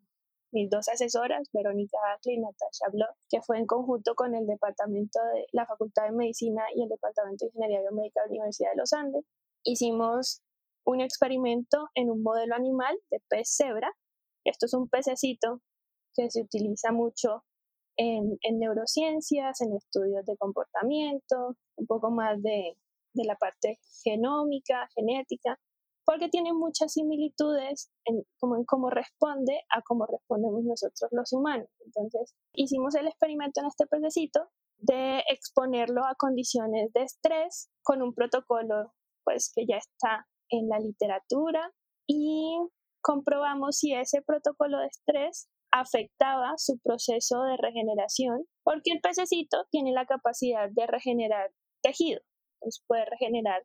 mis 0.54 0.70
dos 0.70 0.88
asesoras, 0.88 1.50
Verónica 1.52 1.98
Ackley 2.14 2.36
y 2.36 2.40
Natasha 2.40 2.90
Bloch, 2.92 3.16
que 3.30 3.42
fue 3.42 3.58
en 3.58 3.66
conjunto 3.66 4.16
con 4.16 4.36
el 4.36 4.46
departamento 4.46 5.20
de 5.34 5.48
la 5.52 5.66
Facultad 5.66 6.06
de 6.06 6.12
Medicina 6.12 6.64
y 6.76 6.84
el 6.84 6.90
departamento 6.90 7.46
de 7.46 7.50
Ingeniería 7.50 7.82
Biomédica 7.82 8.22
de 8.22 8.28
la 8.28 8.32
Universidad 8.34 8.72
de 8.72 8.78
los 8.78 8.94
Andes. 8.94 9.26
Hicimos 9.64 10.42
un 10.86 11.02
experimento 11.02 11.90
en 11.96 12.10
un 12.10 12.22
modelo 12.22 12.56
animal 12.56 12.98
de 13.10 13.20
pez 13.30 13.56
cebra. 13.56 13.92
Esto 14.46 14.66
es 14.66 14.74
un 14.74 14.88
pececito 14.90 15.62
que 16.16 16.30
se 16.30 16.42
utiliza 16.42 16.92
mucho 16.92 17.44
en, 17.98 18.38
en 18.42 18.60
neurociencias, 18.60 19.62
en 19.62 19.76
estudios 19.76 20.26
de 20.26 20.38
comportamiento, 20.38 21.56
un 21.76 21.88
poco 21.88 22.12
más 22.12 22.42
de, 22.42 22.78
de 23.14 23.26
la 23.26 23.36
parte 23.36 23.80
genómica, 24.04 24.88
genética, 24.96 25.60
porque 26.06 26.30
tiene 26.30 26.54
muchas 26.54 26.94
similitudes 26.94 27.92
en, 28.06 28.24
como 28.40 28.56
en 28.56 28.66
cómo 28.66 28.90
responde 28.90 29.62
a 29.70 29.82
cómo 29.82 30.06
respondemos 30.06 30.64
nosotros 30.64 31.10
los 31.12 31.32
humanos. 31.34 31.68
Entonces, 31.86 32.36
hicimos 32.54 32.96
el 32.96 33.08
experimento 33.08 33.62
en 33.62 33.68
este 33.68 33.88
pececito 33.88 34.50
de 34.80 35.24
exponerlo 35.30 36.06
a 36.06 36.16
condiciones 36.16 36.92
de 36.94 37.04
estrés 37.04 37.70
con 37.84 38.02
un 38.02 38.14
protocolo 38.14 38.94
pues 39.24 39.52
que 39.56 39.66
ya 39.66 39.78
está 39.78 40.28
en 40.50 40.68
la 40.68 40.80
literatura 40.80 41.72
y 42.08 42.58
comprobamos 43.02 43.78
si 43.78 43.94
ese 43.94 44.22
protocolo 44.22 44.80
de 44.80 44.88
estrés 44.88 45.48
afectaba 45.72 46.54
su 46.58 46.78
proceso 46.84 47.42
de 47.44 47.58
regeneración, 47.58 48.46
porque 48.64 48.92
el 48.92 49.02
pececito 49.02 49.66
tiene 49.72 49.92
la 49.92 50.06
capacidad 50.06 50.70
de 50.70 50.86
regenerar 50.86 51.52
tejido 51.82 52.22
puede 52.88 53.06
regenerar 53.06 53.62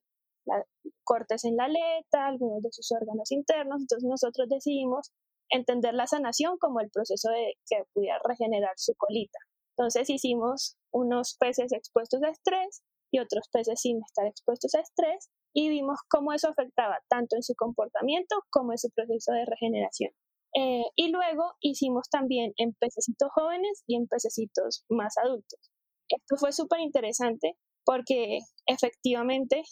cortes 1.05 1.45
en 1.45 1.57
la 1.57 1.65
aleta, 1.65 2.27
algunos 2.27 2.63
de 2.63 2.71
sus 2.73 2.91
órganos 2.93 3.31
internos. 3.33 3.81
Entonces 3.81 4.09
nosotros 4.09 4.49
decidimos 4.49 5.13
entender 5.51 5.95
la 5.95 6.07
sanación 6.07 6.59
como 6.59 6.81
el 6.81 6.91
proceso 6.91 7.31
de 7.31 7.55
que 7.69 7.85
pudiera 7.95 8.19
regenerar 8.25 8.73
su 8.77 8.95
colita. 8.97 9.39
Entonces 9.77 10.11
hicimos 10.11 10.77
unos 10.93 11.37
peces 11.39 11.73
expuestos 11.73 12.23
a 12.23 12.31
estrés 12.31 12.83
y 13.13 13.21
otros 13.21 13.49
peces 13.53 13.81
sin 13.81 14.01
estar 14.05 14.27
expuestos 14.27 14.75
a 14.75 14.81
estrés 14.81 15.31
y 15.55 15.69
vimos 15.69 16.01
cómo 16.11 16.33
eso 16.33 16.49
afectaba 16.49 16.99
tanto 17.09 17.37
en 17.37 17.43
su 17.43 17.55
comportamiento 17.55 18.37
como 18.51 18.73
en 18.73 18.79
su 18.79 18.91
proceso 18.91 19.33
de 19.33 19.47
regeneración. 19.47 20.13
Eh, 20.55 20.85
y 20.97 21.11
luego 21.11 21.53
hicimos 21.61 22.09
también 22.11 22.53
en 22.57 22.75
pececitos 22.75 23.29
jóvenes 23.33 23.83
y 23.87 23.97
en 23.97 24.07
pececitos 24.09 24.85
más 24.89 25.17
adultos. 25.19 25.71
Esto 26.09 26.37
fue 26.37 26.53
súper 26.53 26.81
interesante 26.81 27.57
porque 27.85 28.39
efectivamente 28.67 29.63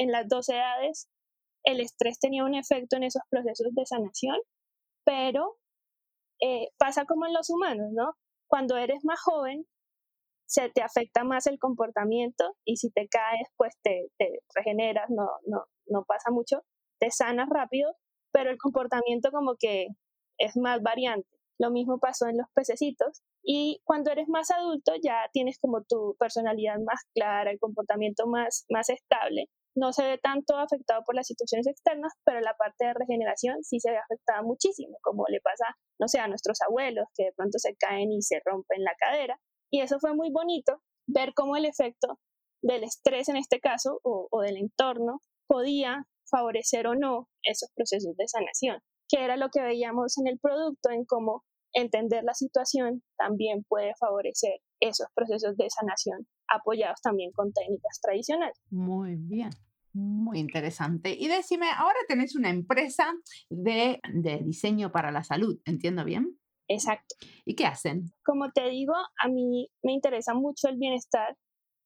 en 0.00 0.10
las 0.10 0.28
dos 0.28 0.48
edades 0.48 1.08
el 1.62 1.80
estrés 1.80 2.18
tenía 2.18 2.44
un 2.44 2.54
efecto 2.54 2.96
en 2.96 3.02
esos 3.02 3.22
procesos 3.28 3.68
de 3.72 3.84
sanación, 3.84 4.36
pero 5.04 5.58
eh, 6.40 6.68
pasa 6.78 7.04
como 7.04 7.26
en 7.26 7.34
los 7.34 7.50
humanos, 7.50 7.88
¿no? 7.92 8.14
Cuando 8.48 8.78
eres 8.78 9.04
más 9.04 9.20
joven, 9.22 9.66
se 10.46 10.70
te 10.70 10.82
afecta 10.82 11.22
más 11.22 11.46
el 11.46 11.58
comportamiento 11.58 12.56
y 12.64 12.76
si 12.76 12.90
te 12.90 13.08
caes, 13.08 13.46
pues 13.56 13.74
te, 13.82 14.08
te 14.18 14.40
regeneras, 14.54 15.10
no, 15.10 15.28
no, 15.46 15.66
no 15.86 16.04
pasa 16.04 16.30
mucho, 16.30 16.62
te 16.98 17.10
sanas 17.10 17.48
rápido, 17.50 17.94
pero 18.32 18.50
el 18.50 18.56
comportamiento 18.56 19.30
como 19.30 19.54
que 19.58 19.88
es 20.38 20.56
más 20.56 20.80
variante. 20.82 21.28
Lo 21.58 21.70
mismo 21.70 21.98
pasó 21.98 22.26
en 22.26 22.38
los 22.38 22.46
pececitos. 22.54 23.22
Y 23.42 23.82
cuando 23.84 24.10
eres 24.10 24.28
más 24.28 24.50
adulto 24.50 24.92
ya 25.02 25.28
tienes 25.32 25.58
como 25.58 25.82
tu 25.82 26.16
personalidad 26.18 26.78
más 26.78 27.04
clara, 27.14 27.50
el 27.50 27.58
comportamiento 27.58 28.26
más, 28.26 28.64
más 28.70 28.88
estable. 28.88 29.50
No 29.76 29.92
se 29.92 30.04
ve 30.04 30.18
tanto 30.18 30.56
afectado 30.56 31.02
por 31.04 31.14
las 31.14 31.26
situaciones 31.26 31.66
externas, 31.66 32.12
pero 32.24 32.40
la 32.40 32.54
parte 32.54 32.86
de 32.86 32.94
regeneración 32.94 33.62
sí 33.62 33.78
se 33.80 33.90
ve 33.90 33.98
afectada 33.98 34.42
muchísimo, 34.42 34.98
como 35.02 35.24
le 35.28 35.40
pasa, 35.40 35.64
no 36.00 36.08
sé, 36.08 36.18
a 36.18 36.28
nuestros 36.28 36.58
abuelos 36.62 37.06
que 37.14 37.24
de 37.24 37.32
pronto 37.32 37.58
se 37.58 37.76
caen 37.76 38.10
y 38.12 38.22
se 38.22 38.40
rompen 38.44 38.82
la 38.82 38.94
cadera. 38.98 39.40
Y 39.72 39.80
eso 39.80 39.98
fue 40.00 40.14
muy 40.14 40.30
bonito, 40.30 40.82
ver 41.06 41.32
cómo 41.34 41.56
el 41.56 41.64
efecto 41.64 42.18
del 42.62 42.84
estrés 42.84 43.28
en 43.28 43.36
este 43.36 43.60
caso 43.60 44.00
o, 44.02 44.28
o 44.30 44.40
del 44.40 44.56
entorno 44.56 45.20
podía 45.46 46.04
favorecer 46.30 46.86
o 46.86 46.94
no 46.94 47.28
esos 47.42 47.70
procesos 47.74 48.16
de 48.16 48.28
sanación, 48.28 48.80
que 49.08 49.24
era 49.24 49.36
lo 49.36 49.48
que 49.50 49.62
veíamos 49.62 50.18
en 50.18 50.28
el 50.28 50.38
producto, 50.38 50.90
en 50.90 51.04
cómo 51.04 51.44
entender 51.72 52.24
la 52.24 52.34
situación 52.34 53.02
también 53.16 53.64
puede 53.68 53.94
favorecer 53.98 54.60
esos 54.80 55.06
procesos 55.14 55.56
de 55.56 55.68
sanación 55.70 56.26
apoyados 56.50 57.00
también 57.02 57.32
con 57.32 57.52
técnicas 57.52 58.00
tradicionales. 58.00 58.56
Muy 58.70 59.16
bien. 59.16 59.50
Muy 59.92 60.38
interesante. 60.38 61.16
Y 61.18 61.26
decime, 61.26 61.66
ahora 61.76 61.98
tenés 62.06 62.36
una 62.36 62.50
empresa 62.50 63.12
de, 63.48 64.00
de, 64.12 64.38
diseño 64.44 64.92
para 64.92 65.10
la 65.10 65.24
salud, 65.24 65.58
¿entiendo 65.64 66.04
bien? 66.04 66.38
Exacto. 66.68 67.16
¿Y 67.44 67.56
qué 67.56 67.66
hacen? 67.66 68.12
Como 68.24 68.52
te 68.52 68.68
digo, 68.68 68.94
a 68.94 69.28
mí 69.28 69.68
me 69.82 69.92
interesa 69.92 70.34
mucho 70.34 70.68
el 70.68 70.76
bienestar 70.76 71.36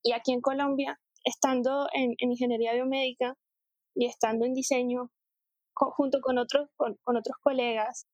y 0.03 0.11
aquí 0.11 0.33
en 0.33 0.41
Colombia, 0.41 0.99
estando 1.23 1.87
en, 1.93 2.13
en 2.19 2.31
ingeniería 2.31 2.73
biomédica 2.73 3.35
y 3.95 4.05
estando 4.05 4.45
en 4.45 4.53
diseño, 4.53 5.09
junto 5.73 6.21
con 6.21 6.37
otros, 6.37 6.69
con, 6.75 6.97
con 7.03 7.17
otros 7.17 7.37
colegas, 7.41 8.05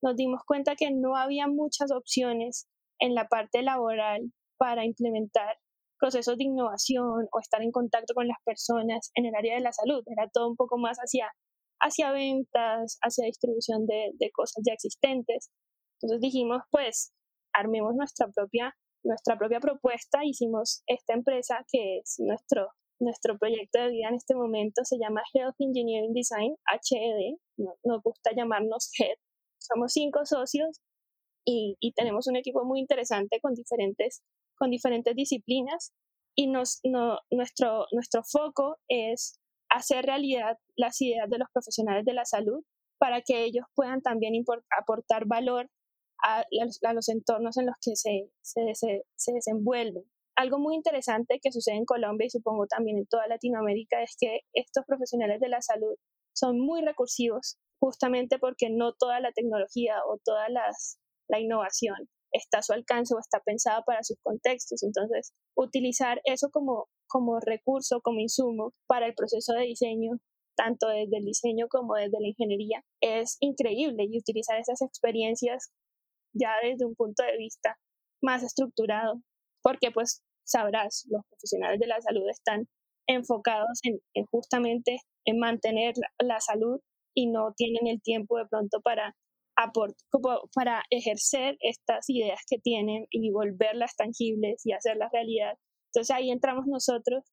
nos 0.00 0.14
dimos 0.14 0.42
cuenta 0.46 0.76
que 0.76 0.90
no 0.92 1.16
había 1.16 1.48
muchas 1.48 1.90
opciones 1.90 2.68
en 3.00 3.14
la 3.14 3.26
parte 3.26 3.62
laboral 3.62 4.32
para 4.58 4.84
implementar 4.84 5.58
procesos 6.00 6.36
de 6.36 6.44
innovación 6.44 7.28
o 7.30 7.40
estar 7.40 7.62
en 7.62 7.70
contacto 7.70 8.14
con 8.14 8.26
las 8.26 8.38
personas 8.44 9.10
en 9.14 9.26
el 9.26 9.34
área 9.34 9.54
de 9.54 9.60
la 9.60 9.72
salud. 9.72 10.02
Era 10.06 10.28
todo 10.32 10.48
un 10.48 10.56
poco 10.56 10.78
más 10.78 10.98
hacia, 10.98 11.30
hacia 11.80 12.12
ventas, 12.12 12.98
hacia 13.02 13.26
distribución 13.26 13.86
de, 13.86 14.12
de 14.14 14.30
cosas 14.32 14.62
ya 14.66 14.72
existentes. 14.72 15.50
Entonces 16.02 16.20
dijimos, 16.20 16.62
pues, 16.70 17.12
armemos 17.52 17.94
nuestra 17.94 18.28
propia, 18.28 18.74
nuestra 19.04 19.36
propia 19.36 19.60
propuesta. 19.60 20.24
Hicimos 20.24 20.82
esta 20.86 21.14
empresa 21.14 21.64
que 21.70 21.98
es 21.98 22.16
nuestro, 22.18 22.70
nuestro 23.00 23.38
proyecto 23.38 23.80
de 23.80 23.90
vida 23.90 24.08
en 24.08 24.14
este 24.16 24.34
momento. 24.34 24.82
Se 24.84 24.98
llama 24.98 25.22
Health 25.34 25.56
Engineering 25.58 26.14
Design, 26.14 26.56
HED. 26.72 27.36
Nos 27.84 28.02
gusta 28.02 28.30
llamarnos 28.34 28.90
HED 28.98 29.18
somos 29.60 29.92
cinco 29.92 30.24
socios 30.24 30.80
y, 31.44 31.76
tenemos 31.94 32.26
un 32.26 32.36
equipo 32.36 32.64
muy 32.64 32.80
interesante 32.80 33.40
con 33.40 33.54
diferentes, 33.54 34.22
con 34.60 34.70
diferentes 34.70 35.16
disciplinas 35.16 35.94
y 36.36 36.46
nos, 36.48 36.80
no, 36.84 37.18
nuestro, 37.30 37.86
nuestro 37.92 38.22
foco 38.22 38.76
es 38.88 39.40
hacer 39.70 40.04
realidad 40.04 40.58
las 40.76 41.00
ideas 41.00 41.28
de 41.30 41.38
los 41.38 41.48
profesionales 41.52 42.04
de 42.04 42.12
la 42.12 42.26
salud 42.26 42.62
para 42.98 43.22
que 43.22 43.44
ellos 43.44 43.64
puedan 43.74 44.02
también 44.02 44.34
aportar 44.78 45.24
valor 45.26 45.70
a, 46.22 46.40
a, 46.40 46.92
los 46.92 47.08
entornos 47.08 47.56
en 47.56 47.66
los 47.66 47.76
que 47.80 47.96
se, 47.96 48.30
se, 48.42 48.74
se, 48.74 49.02
se 49.16 49.32
desenvuelven. 49.32 50.04
Algo 50.36 50.58
muy 50.58 50.74
interesante 50.74 51.40
que 51.42 51.52
sucede 51.52 51.76
en 51.76 51.86
Colombia 51.86 52.26
y 52.26 52.30
supongo 52.30 52.66
también 52.66 52.98
en 52.98 53.06
toda 53.06 53.26
Latinoamérica 53.26 54.02
es 54.02 54.14
que 54.20 54.40
estos 54.52 54.84
profesionales 54.86 55.40
de 55.40 55.48
la 55.48 55.62
salud 55.62 55.96
son 56.34 56.60
muy 56.60 56.82
recursivos 56.82 57.58
justamente 57.80 58.38
porque 58.38 58.68
no 58.68 58.92
toda 58.92 59.20
la 59.20 59.32
tecnología 59.32 59.96
o 60.06 60.18
toda 60.22 60.50
las, 60.50 61.00
la 61.28 61.40
innovación 61.40 62.10
está 62.32 62.58
a 62.58 62.62
su 62.62 62.72
alcance 62.72 63.14
o 63.14 63.18
está 63.18 63.40
pensada 63.40 63.82
para 63.82 64.02
sus 64.02 64.18
contextos. 64.22 64.82
Entonces, 64.82 65.32
utilizar 65.56 66.20
eso 66.24 66.50
como, 66.50 66.88
como 67.08 67.40
recurso, 67.40 68.00
como 68.02 68.20
insumo 68.20 68.72
para 68.86 69.06
el 69.06 69.14
proceso 69.14 69.52
de 69.54 69.66
diseño, 69.66 70.12
tanto 70.56 70.88
desde 70.88 71.18
el 71.18 71.24
diseño 71.24 71.68
como 71.68 71.94
desde 71.94 72.20
la 72.20 72.28
ingeniería, 72.28 72.82
es 73.00 73.36
increíble 73.40 74.04
y 74.08 74.18
utilizar 74.18 74.58
esas 74.58 74.82
experiencias 74.82 75.70
ya 76.34 76.52
desde 76.62 76.84
un 76.84 76.94
punto 76.94 77.22
de 77.22 77.36
vista 77.38 77.76
más 78.22 78.42
estructurado, 78.42 79.20
porque 79.62 79.90
pues 79.90 80.22
sabrás, 80.44 81.06
los 81.08 81.22
profesionales 81.28 81.80
de 81.80 81.86
la 81.86 82.00
salud 82.00 82.28
están 82.28 82.68
enfocados 83.08 83.80
en, 83.84 84.00
en 84.14 84.26
justamente 84.26 84.98
en 85.24 85.38
mantener 85.38 85.94
la 86.20 86.40
salud 86.40 86.80
y 87.14 87.28
no 87.30 87.52
tienen 87.56 87.86
el 87.86 88.00
tiempo 88.02 88.38
de 88.38 88.46
pronto 88.46 88.80
para, 88.82 89.16
para 90.54 90.82
ejercer 90.90 91.56
estas 91.60 92.08
ideas 92.08 92.40
que 92.48 92.58
tienen 92.58 93.06
y 93.10 93.30
volverlas 93.30 93.96
tangibles 93.96 94.62
y 94.64 94.72
hacerlas 94.72 95.10
realidad. 95.12 95.54
Entonces 95.92 96.14
ahí 96.14 96.30
entramos 96.30 96.66
nosotros 96.66 97.24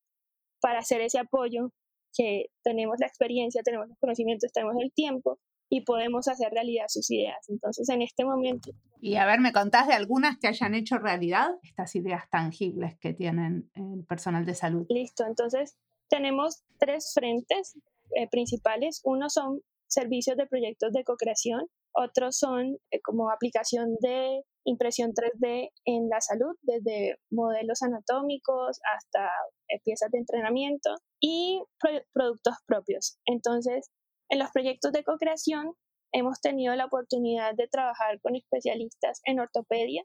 para 0.59 0.79
hacer 0.79 1.01
ese 1.01 1.19
apoyo 1.19 1.71
que 2.15 2.47
tenemos 2.63 2.97
la 2.99 3.07
experiencia, 3.07 3.61
tenemos 3.63 3.87
los 3.89 3.97
conocimientos, 3.99 4.51
tenemos 4.51 4.75
el 4.81 4.91
tiempo 4.93 5.39
y 5.69 5.81
podemos 5.81 6.27
hacer 6.27 6.51
realidad 6.51 6.85
sus 6.87 7.11
ideas. 7.11 7.37
Entonces, 7.49 7.89
en 7.89 8.01
este 8.01 8.23
momento... 8.23 8.71
Y 9.01 9.15
a 9.15 9.25
ver, 9.25 9.39
¿me 9.39 9.51
contás 9.51 9.87
de 9.87 9.93
algunas 9.93 10.37
que 10.37 10.47
hayan 10.47 10.73
hecho 10.75 10.97
realidad 10.97 11.49
estas 11.61 11.93
ideas 11.95 12.23
tangibles 12.31 12.97
que 12.99 13.13
tienen 13.13 13.69
el 13.75 14.05
personal 14.05 14.45
de 14.45 14.55
salud? 14.55 14.85
Listo, 14.89 15.25
entonces 15.27 15.77
tenemos 16.09 16.63
tres 16.79 17.11
frentes 17.13 17.77
eh, 18.15 18.27
principales. 18.29 19.01
Uno 19.03 19.29
son 19.29 19.61
servicios 19.87 20.37
de 20.37 20.47
proyectos 20.47 20.93
de 20.93 21.03
co-creación, 21.03 21.67
otros 21.97 22.37
son 22.37 22.77
eh, 22.91 23.01
como 23.03 23.31
aplicación 23.31 23.95
de 23.99 24.43
impresión 24.65 25.13
3D 25.13 25.69
en 25.85 26.09
la 26.09 26.21
salud, 26.21 26.55
desde 26.61 27.17
modelos 27.31 27.81
anatómicos 27.81 28.79
hasta 28.95 29.29
eh, 29.69 29.79
piezas 29.83 30.11
de 30.11 30.19
entrenamiento 30.19 30.91
y 31.21 31.63
productos 32.13 32.55
propios. 32.67 33.17
Entonces, 33.25 33.89
en 34.29 34.39
los 34.39 34.51
proyectos 34.51 34.91
de 34.91 35.03
co-creación 35.03 35.73
hemos 36.13 36.39
tenido 36.41 36.75
la 36.75 36.85
oportunidad 36.85 37.55
de 37.55 37.67
trabajar 37.67 38.19
con 38.21 38.35
especialistas 38.35 39.21
en 39.25 39.39
ortopedia 39.39 40.03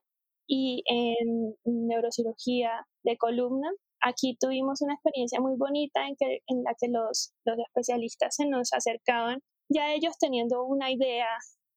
y 0.49 0.83
en 0.87 1.55
neurocirugía 1.65 2.87
de 3.05 3.17
columna. 3.17 3.71
Aquí 4.01 4.37
tuvimos 4.41 4.81
una 4.83 4.95
experiencia 4.95 5.41
muy 5.41 5.57
bonita 5.57 6.07
en, 6.09 6.17
que, 6.17 6.41
en 6.47 6.65
la 6.65 6.75
que 6.81 6.89
los, 6.89 7.33
los 7.45 7.59
especialistas 7.59 8.35
se 8.35 8.47
nos 8.47 8.73
acercaban, 8.73 9.41
ya 9.69 9.93
ellos 9.93 10.17
teniendo 10.19 10.65
una 10.65 10.91
idea 10.91 11.29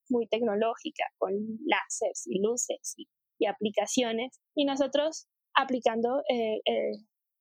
muy 0.09 0.27
tecnológica, 0.27 1.05
con 1.17 1.33
láseres 1.65 2.23
y 2.25 2.41
luces 2.41 2.95
y, 2.97 3.45
aplicaciones, 3.47 4.39
y 4.55 4.65
nosotros 4.65 5.27
aplicando, 5.55 6.21
eh, 6.29 6.61
eh, 6.65 6.91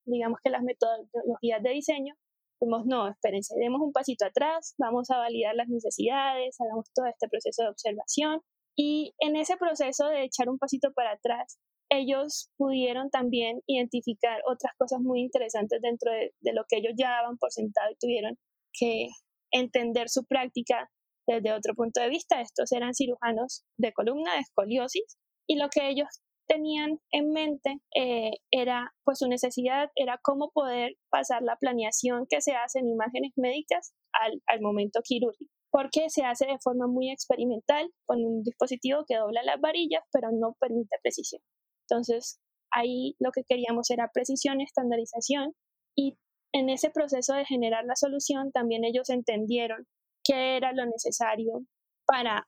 digamos 0.05 0.39
que 0.43 0.49
las 0.49 0.61
metodologías 0.61 1.63
de 1.63 1.69
diseño, 1.71 2.13
fuimos, 2.59 2.85
no, 2.85 3.09
espérense, 3.09 3.55
demos 3.57 3.81
un 3.81 3.91
pasito 3.91 4.25
atrás, 4.25 4.75
vamos 4.77 5.09
a 5.09 5.17
validar 5.17 5.55
las 5.55 5.67
necesidades, 5.67 6.59
hagamos 6.59 6.91
todo 6.93 7.05
este 7.07 7.27
proceso 7.27 7.63
de 7.63 7.69
observación, 7.69 8.41
y 8.77 9.13
en 9.19 9.35
ese 9.37 9.55
proceso 9.57 10.07
de 10.09 10.25
echar 10.25 10.49
un 10.49 10.57
pasito 10.57 10.91
para 10.93 11.13
atrás, 11.13 11.59
ellos 11.89 12.51
pudieron 12.57 13.09
también 13.09 13.61
identificar 13.67 14.41
otras 14.45 14.73
cosas 14.77 14.99
muy 15.01 15.21
interesantes 15.21 15.79
dentro 15.81 16.11
de, 16.11 16.33
de 16.41 16.53
lo 16.53 16.63
que 16.67 16.77
ellos 16.77 16.93
ya 16.97 17.09
daban 17.09 17.37
por 17.37 17.51
sentado 17.51 17.91
y 17.91 17.95
tuvieron 17.95 18.37
que 18.73 19.07
entender 19.51 20.09
su 20.09 20.25
práctica 20.25 20.89
desde 21.27 21.53
otro 21.53 21.73
punto 21.75 22.01
de 22.01 22.09
vista. 22.09 22.41
Estos 22.41 22.71
eran 22.71 22.93
cirujanos 22.93 23.63
de 23.77 23.93
columna, 23.93 24.33
de 24.33 24.39
escoliosis, 24.39 25.17
y 25.47 25.57
lo 25.57 25.69
que 25.69 25.89
ellos 25.89 26.07
tenían 26.47 26.99
en 27.11 27.31
mente 27.31 27.79
eh, 27.95 28.31
era, 28.51 28.93
pues 29.03 29.19
su 29.19 29.27
necesidad 29.27 29.89
era 29.95 30.19
cómo 30.21 30.51
poder 30.51 30.95
pasar 31.09 31.41
la 31.41 31.57
planeación 31.57 32.25
que 32.29 32.41
se 32.41 32.53
hace 32.53 32.79
en 32.79 32.87
imágenes 32.87 33.31
médicas 33.35 33.93
al, 34.13 34.41
al 34.47 34.61
momento 34.61 35.01
quirúrgico, 35.03 35.51
porque 35.71 36.09
se 36.09 36.23
hace 36.23 36.45
de 36.45 36.59
forma 36.63 36.87
muy 36.87 37.11
experimental 37.11 37.89
con 38.05 38.23
un 38.23 38.43
dispositivo 38.43 39.03
que 39.07 39.17
dobla 39.17 39.41
las 39.43 39.59
varillas, 39.59 40.03
pero 40.11 40.29
no 40.31 40.55
permite 40.59 40.97
precisión. 41.01 41.41
Entonces, 41.89 42.39
ahí 42.71 43.15
lo 43.19 43.31
que 43.31 43.43
queríamos 43.47 43.89
era 43.89 44.11
precisión, 44.13 44.61
estandarización, 44.61 45.53
y 45.97 46.17
en 46.53 46.69
ese 46.69 46.89
proceso 46.89 47.33
de 47.33 47.45
generar 47.45 47.85
la 47.85 47.95
solución 47.95 48.51
también 48.51 48.85
ellos 48.85 49.09
entendieron 49.09 49.87
qué 50.25 50.57
era 50.57 50.73
lo 50.73 50.85
necesario 50.85 51.65
para 52.05 52.47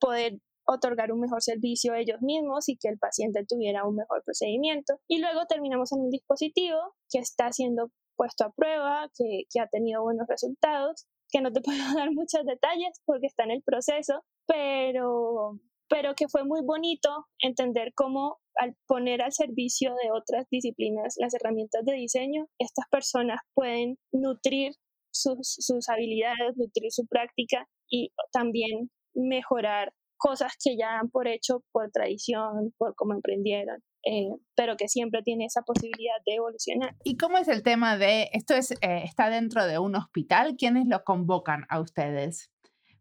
poder 0.00 0.38
otorgar 0.66 1.12
un 1.12 1.20
mejor 1.20 1.42
servicio 1.42 1.92
a 1.92 2.00
ellos 2.00 2.20
mismos 2.22 2.68
y 2.68 2.76
que 2.76 2.88
el 2.88 2.98
paciente 2.98 3.44
tuviera 3.46 3.86
un 3.86 3.96
mejor 3.96 4.22
procedimiento. 4.24 4.98
Y 5.08 5.20
luego 5.20 5.46
terminamos 5.46 5.92
en 5.92 6.00
un 6.00 6.10
dispositivo 6.10 6.78
que 7.10 7.18
está 7.18 7.52
siendo 7.52 7.90
puesto 8.16 8.44
a 8.44 8.52
prueba, 8.52 9.10
que, 9.16 9.42
que 9.50 9.60
ha 9.60 9.68
tenido 9.68 10.02
buenos 10.02 10.26
resultados, 10.28 11.06
que 11.30 11.40
no 11.40 11.52
te 11.52 11.60
puedo 11.62 11.78
dar 11.94 12.10
muchos 12.12 12.44
detalles 12.44 13.00
porque 13.04 13.26
está 13.26 13.44
en 13.44 13.52
el 13.52 13.62
proceso, 13.62 14.24
pero, 14.46 15.60
pero 15.88 16.14
que 16.14 16.28
fue 16.28 16.44
muy 16.44 16.62
bonito 16.64 17.26
entender 17.38 17.92
cómo 17.94 18.38
al 18.56 18.74
poner 18.86 19.22
al 19.22 19.32
servicio 19.32 19.94
de 20.02 20.10
otras 20.10 20.46
disciplinas 20.50 21.14
las 21.18 21.34
herramientas 21.34 21.84
de 21.84 21.92
diseño, 21.92 22.46
estas 22.58 22.86
personas 22.90 23.40
pueden 23.54 23.98
nutrir 24.12 24.72
sus, 25.20 25.88
habilidades, 25.88 26.56
nutrir 26.56 26.90
su 26.90 27.06
práctica 27.06 27.66
y 27.88 28.10
también 28.32 28.90
mejorar 29.14 29.92
cosas 30.18 30.52
que 30.62 30.76
ya 30.76 30.98
han 30.98 31.10
por 31.10 31.28
hecho 31.28 31.62
por 31.72 31.90
tradición, 31.90 32.72
por 32.78 32.94
cómo 32.94 33.14
emprendieron. 33.14 33.82
Eh, 34.08 34.28
pero 34.54 34.76
que 34.76 34.86
siempre 34.86 35.22
tiene 35.22 35.46
esa 35.46 35.62
posibilidad 35.62 36.14
de 36.24 36.34
evolucionar. 36.34 36.94
¿Y 37.02 37.16
cómo 37.16 37.38
es 37.38 37.48
el 37.48 37.64
tema 37.64 37.98
de, 37.98 38.30
esto 38.32 38.54
es, 38.54 38.70
eh, 38.70 39.02
está 39.02 39.30
dentro 39.30 39.66
de 39.66 39.80
un 39.80 39.96
hospital? 39.96 40.54
¿Quiénes 40.56 40.86
lo 40.86 41.02
convocan 41.02 41.64
a 41.68 41.80
ustedes? 41.80 42.48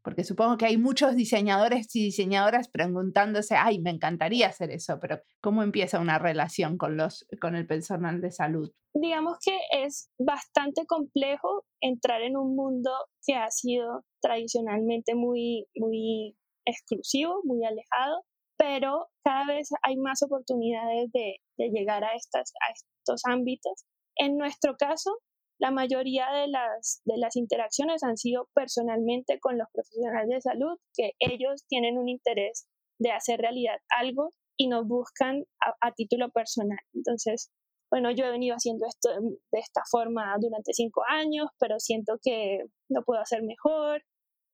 Porque 0.06 0.24
supongo 0.24 0.56
que 0.56 0.68
hay 0.68 0.78
muchos 0.78 1.16
diseñadores 1.16 1.94
y 1.96 2.04
diseñadoras 2.04 2.70
preguntándose, 2.70 3.56
ay, 3.56 3.80
me 3.80 3.90
encantaría 3.90 4.48
hacer 4.48 4.70
eso, 4.70 5.00
pero 5.02 5.20
¿cómo 5.42 5.64
empieza 5.64 6.00
una 6.00 6.20
relación 6.20 6.78
con, 6.78 6.96
los, 6.96 7.26
con 7.42 7.56
el 7.56 7.66
personal 7.66 8.22
de 8.22 8.30
salud? 8.30 8.72
Digamos 8.94 9.40
que 9.44 9.58
es 9.72 10.12
bastante 10.20 10.86
complejo 10.86 11.66
entrar 11.82 12.22
en 12.22 12.38
un 12.38 12.56
mundo 12.56 12.92
que 13.26 13.34
ha 13.34 13.50
sido 13.50 14.06
tradicionalmente 14.22 15.16
muy, 15.16 15.66
muy 15.76 16.38
exclusivo, 16.68 17.42
muy 17.44 17.66
alejado, 17.66 18.22
pero 18.60 19.08
cada 19.24 19.48
vez 19.48 19.70
hay 19.82 19.98
más 19.98 20.22
oportunidades 20.22 21.12
de, 21.14 21.38
de 21.58 21.70
llegar 21.72 22.04
a, 22.04 22.14
estas, 22.16 22.54
a 22.62 22.72
estos 22.74 23.22
ámbitos. 23.26 23.86
En 24.18 24.38
nuestro 24.38 24.76
caso, 24.78 25.18
la 25.60 25.72
mayoría 25.72 26.30
de 26.32 26.48
las, 26.48 27.02
de 27.06 27.18
las 27.18 27.36
interacciones 27.36 28.04
han 28.04 28.18
sido 28.18 28.50
personalmente 28.54 29.40
con 29.40 29.58
los 29.58 29.68
profesionales 29.72 30.30
de 30.30 30.42
salud, 30.42 30.78
que 30.94 31.12
ellos 31.20 31.66
tienen 31.68 31.98
un 31.98 32.10
interés 32.10 32.68
de 33.00 33.12
hacer 33.12 33.40
realidad 33.40 33.78
algo 33.90 34.32
y 34.58 34.68
nos 34.68 34.88
buscan 34.88 35.44
a, 35.82 35.92
título 35.94 36.30
personal. 36.30 36.80
Entonces, 36.94 37.52
bueno, 37.92 38.12
yo 38.12 38.26
he 38.26 38.32
venido 38.32 38.56
haciendo 38.56 38.86
esto 38.88 39.10
de, 39.10 39.60
esta 39.60 39.82
forma 39.90 40.36
durante 40.40 40.74
cinco 40.74 41.04
años, 41.08 41.48
pero 41.60 41.80
siento 41.80 42.20
que 42.22 42.60
lo 42.90 43.04
puedo 43.04 43.22
hacer 43.22 43.44
mejor. 43.44 44.02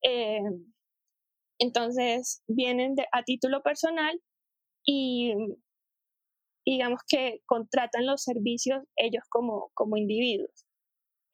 Eh, 0.03 0.41
entonces, 1.59 2.43
vienen 2.47 2.95
a 3.11 3.23
título 3.23 3.61
personal 3.61 4.19
y 4.85 5.33
digamos 6.65 7.01
que 7.07 7.41
contratan 7.45 8.05
los 8.05 8.23
servicios 8.23 8.83
ellos 8.95 9.23
como, 9.29 9.71
como 9.73 9.97
individuos. 9.97 10.65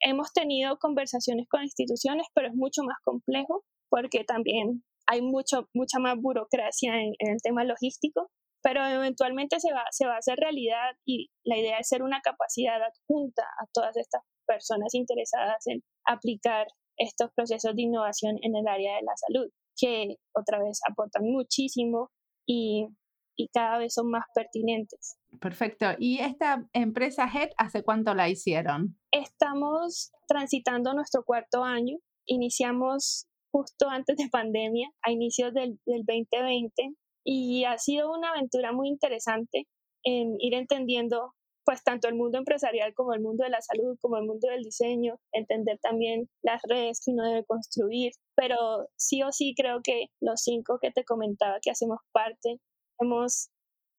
Hemos 0.00 0.32
tenido 0.32 0.78
conversaciones 0.78 1.46
con 1.48 1.62
instituciones, 1.62 2.26
pero 2.34 2.48
es 2.48 2.54
mucho 2.54 2.82
más 2.82 2.96
complejo 3.04 3.64
porque 3.90 4.24
también 4.24 4.84
hay 5.06 5.22
mucho, 5.22 5.68
mucha 5.74 5.98
más 5.98 6.16
burocracia 6.20 7.00
en, 7.00 7.14
el 7.18 7.40
tema 7.42 7.64
logístico, 7.64 8.30
pero 8.62 8.84
eventualmente 8.86 9.58
se 9.60 9.72
va, 9.72 9.84
se 9.90 10.06
va 10.06 10.14
a 10.14 10.18
hacer 10.18 10.38
realidad 10.38 10.92
y 11.06 11.30
la 11.44 11.56
idea 11.56 11.78
es 11.78 11.88
ser 11.88 12.02
una 12.02 12.20
capacidad 12.20 12.80
adjunta 12.82 13.42
a 13.42 13.66
todas 13.72 13.96
estas 13.96 14.22
personas 14.46 14.94
interesadas 14.94 15.66
en 15.66 15.82
aplicar 16.04 16.66
estos 16.98 17.30
procesos 17.34 17.74
de 17.74 17.82
innovación 17.82 18.36
en 18.42 18.56
el 18.56 18.66
área 18.66 18.96
de 18.96 19.02
la 19.02 19.16
salud, 19.16 19.48
que 19.76 20.16
otra 20.34 20.58
vez 20.58 20.80
aportan 20.90 21.22
muchísimo 21.24 22.10
y 22.46 22.88
y 23.38 23.48
cada 23.48 23.78
vez 23.78 23.94
son 23.94 24.10
más 24.10 24.24
pertinentes. 24.34 25.16
Perfecto. 25.40 25.86
¿Y 25.98 26.18
esta 26.18 26.68
empresa 26.72 27.30
Head 27.32 27.50
hace 27.56 27.84
cuánto 27.84 28.12
la 28.14 28.28
hicieron? 28.28 28.98
Estamos 29.12 30.10
transitando 30.26 30.92
nuestro 30.92 31.22
cuarto 31.22 31.62
año. 31.62 31.98
Iniciamos 32.26 33.26
justo 33.52 33.88
antes 33.88 34.16
de 34.16 34.28
pandemia, 34.28 34.90
a 35.02 35.12
inicios 35.12 35.54
del, 35.54 35.78
del 35.86 36.04
2020, 36.04 36.94
y 37.24 37.64
ha 37.64 37.78
sido 37.78 38.10
una 38.12 38.30
aventura 38.30 38.72
muy 38.72 38.88
interesante 38.88 39.66
en 40.02 40.34
ir 40.40 40.54
entendiendo 40.54 41.34
pues 41.64 41.84
tanto 41.84 42.08
el 42.08 42.14
mundo 42.14 42.38
empresarial 42.38 42.94
como 42.94 43.12
el 43.12 43.20
mundo 43.20 43.44
de 43.44 43.50
la 43.50 43.60
salud, 43.60 43.98
como 44.00 44.16
el 44.16 44.24
mundo 44.24 44.48
del 44.48 44.62
diseño, 44.62 45.20
entender 45.32 45.78
también 45.82 46.30
las 46.42 46.62
redes 46.66 47.02
que 47.04 47.10
uno 47.12 47.24
debe 47.24 47.44
construir, 47.44 48.12
pero 48.34 48.88
sí 48.96 49.22
o 49.22 49.32
sí 49.32 49.52
creo 49.54 49.80
que 49.84 50.06
los 50.18 50.40
cinco 50.40 50.78
que 50.80 50.90
te 50.90 51.04
comentaba 51.04 51.58
que 51.60 51.70
hacemos 51.70 51.98
parte 52.10 52.58
hemos, 53.00 53.50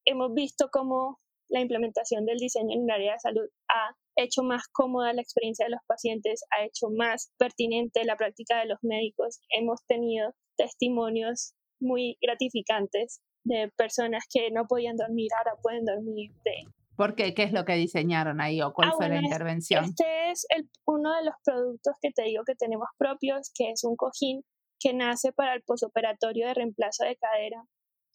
hemos 0.06 0.34
visto 0.34 0.70
cómo 0.72 1.20
la 1.50 1.62
implementación 1.62 2.26
del 2.26 2.38
diseño 2.38 2.76
en 2.76 2.84
el 2.84 2.92
área 2.92 3.14
de 3.14 3.20
salud 3.20 3.50
ha 3.70 3.96
hecho 4.16 4.44
más 4.44 4.64
cómoda 4.72 5.14
la 5.14 5.22
experiencia 5.22 5.66
de 5.66 5.72
los 5.72 5.82
pacientes, 5.88 6.44
ha 6.52 6.64
hecho 6.64 6.90
más 6.90 7.32
pertinente 7.38 8.06
la 8.06 8.16
práctica 8.16 8.60
de 8.60 8.68
los 8.68 8.80
médicos. 8.82 9.40
Hemos 9.50 9.84
tenido 9.88 10.34
testimonios 10.58 11.54
muy 11.80 12.18
gratificantes 12.22 13.22
de 13.44 13.72
personas 13.78 14.26
que 14.32 14.52
no 14.52 14.66
podían 14.68 14.98
dormir, 14.98 15.30
ahora 15.38 15.58
pueden 15.62 15.86
dormir. 15.86 16.32
De... 16.44 16.66
¿Por 16.96 17.16
qué? 17.16 17.34
¿Qué 17.34 17.44
es 17.44 17.54
lo 17.54 17.66
que 17.66 17.74
diseñaron 17.74 18.42
ahí 18.42 18.62
o 18.62 18.74
cuál 18.74 18.90
ah, 18.90 18.94
fue 18.98 19.10
la 19.10 19.22
intervención? 19.22 19.86
Este 19.86 20.32
es 20.32 20.46
el, 20.50 20.70
uno 20.86 21.16
de 21.16 21.24
los 21.24 21.36
productos 21.44 21.96
que 22.02 22.12
te 22.12 22.24
digo 22.24 22.44
que 22.46 22.56
tenemos 22.56 22.90
propios, 22.98 23.52
que 23.56 23.72
es 23.72 23.84
un 23.84 23.96
cojín 23.96 24.44
que 24.80 24.94
nace 24.94 25.32
para 25.32 25.56
el 25.56 25.64
posoperatorio 25.64 26.48
de 26.48 26.54
reemplazo 26.54 27.06
de 27.06 27.16
cadera 27.16 27.64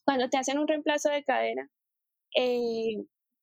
cuando 0.05 0.29
te 0.29 0.39
hacen 0.39 0.59
un 0.59 0.69
reemplazo 0.69 1.11
de 1.11 1.25
cadera 1.25 1.69
eh, 2.37 2.97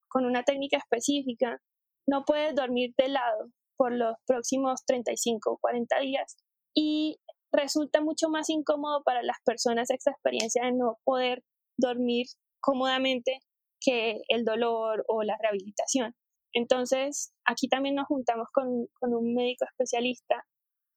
con 0.08 0.26
una 0.26 0.44
técnica 0.44 0.78
específica, 0.78 1.62
no 2.08 2.24
puedes 2.26 2.56
dormir 2.56 2.94
de 2.98 3.10
lado, 3.10 3.52
por 3.82 3.94
los 3.94 4.16
próximos 4.28 4.86
35 4.86 5.54
o 5.54 5.58
40 5.58 6.00
días 6.02 6.38
y 6.76 7.18
resulta 7.52 8.00
mucho 8.00 8.30
más 8.30 8.48
incómodo 8.52 9.02
para 9.04 9.24
las 9.24 9.38
personas 9.44 9.90
esta 9.90 10.12
experiencia 10.12 10.64
de 10.66 10.74
no 10.74 11.00
poder 11.04 11.44
dormir 11.80 12.28
cómodamente 12.60 13.40
que 13.84 14.22
el 14.28 14.46
dolor 14.46 15.04
o 15.08 15.24
la 15.24 15.36
rehabilitación. 15.42 16.14
Entonces, 16.54 17.34
aquí 17.44 17.70
también 17.70 17.96
nos 17.96 18.06
juntamos 18.06 18.50
con, 18.54 18.88
un 19.02 19.34
médico 19.34 19.66
especialista 19.66 20.46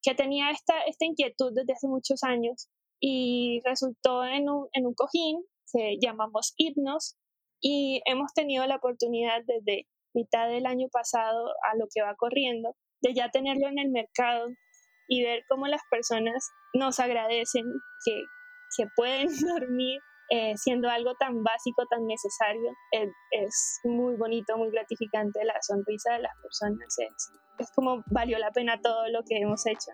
que 0.03 0.14
tenía 0.14 0.50
esta, 0.50 0.83
esta 0.83 1.07
inquietud 1.07 1.53
desde 1.55 1.72
hace 1.72 1.88
muchos 1.88 2.22
años 2.22 2.68
y 3.00 3.62
resultó 3.64 4.27
en 4.27 4.50
un, 4.50 4.68
en 4.74 4.85
un 4.85 4.92
cojín, 4.92 5.42
se 5.75 5.97
llamamos 6.01 6.55
Hipnos, 6.57 7.17
y 7.61 8.03
hemos 8.05 8.33
tenido 8.35 8.67
la 8.67 8.77
oportunidad 8.77 9.41
desde 9.47 9.87
mitad 10.15 10.49
del 10.49 10.67
año 10.67 10.89
pasado 10.93 11.49
a 11.71 11.77
lo 11.77 11.87
que 11.93 12.03
va 12.03 12.15
corriendo, 12.15 12.77
de 13.01 13.15
ya 13.15 13.31
tenerlo 13.31 13.69
en 13.69 13.79
el 13.79 13.91
mercado 13.91 14.49
y 15.09 15.25
ver 15.25 15.43
cómo 15.49 15.67
las 15.67 15.81
personas 15.91 16.47
nos 16.75 17.01
agradecen 17.01 17.65
que, 18.05 18.23
que 18.77 18.87
pueden 18.97 19.29
dormir 19.49 20.01
eh, 20.31 20.57
siendo 20.57 20.89
algo 20.89 21.15
tan 21.17 21.43
básico, 21.43 21.85
tan 21.87 22.07
necesario, 22.07 22.71
eh, 22.93 23.11
es 23.31 23.81
muy 23.85 24.17
bonito, 24.17 24.57
muy 24.57 24.71
gratificante. 24.71 25.45
La 25.45 25.61
sonrisa 25.61 26.15
de 26.15 26.21
las 26.21 26.33
personas 26.43 26.99
es, 26.99 27.31
es 27.59 27.71
como 27.73 28.03
valió 28.07 28.39
la 28.39 28.51
pena 28.51 28.81
todo 28.81 29.09
lo 29.09 29.23
que 29.23 29.37
hemos 29.37 29.67
hecho. 29.67 29.91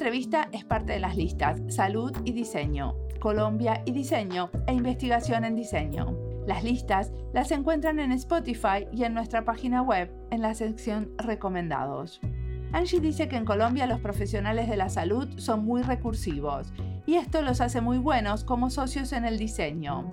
Entrevista 0.00 0.48
es 0.52 0.64
parte 0.64 0.94
de 0.94 0.98
las 0.98 1.14
listas 1.14 1.60
Salud 1.68 2.10
y 2.24 2.32
Diseño, 2.32 2.96
Colombia 3.20 3.82
y 3.84 3.92
Diseño 3.92 4.50
e 4.66 4.72
Investigación 4.72 5.44
en 5.44 5.54
Diseño. 5.54 6.16
Las 6.46 6.64
listas 6.64 7.12
las 7.34 7.50
encuentran 7.50 8.00
en 8.00 8.10
Spotify 8.12 8.86
y 8.90 9.04
en 9.04 9.12
nuestra 9.12 9.44
página 9.44 9.82
web 9.82 10.10
en 10.30 10.40
la 10.40 10.54
sección 10.54 11.12
Recomendados. 11.18 12.18
Angie 12.72 13.00
dice 13.00 13.28
que 13.28 13.36
en 13.36 13.44
Colombia 13.44 13.86
los 13.86 14.00
profesionales 14.00 14.70
de 14.70 14.78
la 14.78 14.88
salud 14.88 15.28
son 15.36 15.66
muy 15.66 15.82
recursivos 15.82 16.72
y 17.04 17.16
esto 17.16 17.42
los 17.42 17.60
hace 17.60 17.82
muy 17.82 17.98
buenos 17.98 18.42
como 18.44 18.70
socios 18.70 19.12
en 19.12 19.26
el 19.26 19.36
diseño. 19.36 20.10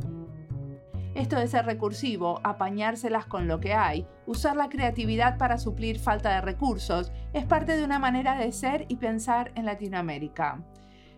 Esto 1.18 1.36
de 1.36 1.48
ser 1.48 1.66
recursivo, 1.66 2.40
apañárselas 2.44 3.26
con 3.26 3.48
lo 3.48 3.60
que 3.60 3.74
hay, 3.74 4.06
usar 4.28 4.56
la 4.56 4.70
creatividad 4.70 5.40
para 5.40 5.58
suplir 5.58 5.98
falta 5.98 6.30
de 6.36 6.42
recursos, 6.42 7.12
es 7.34 7.44
parte 7.44 7.76
de 7.76 7.84
una 7.84 7.98
manera 7.98 8.38
de 8.38 8.52
ser 8.52 8.86
y 8.88 8.98
pensar 8.98 9.52
en 9.56 9.66
Latinoamérica. 9.66 10.62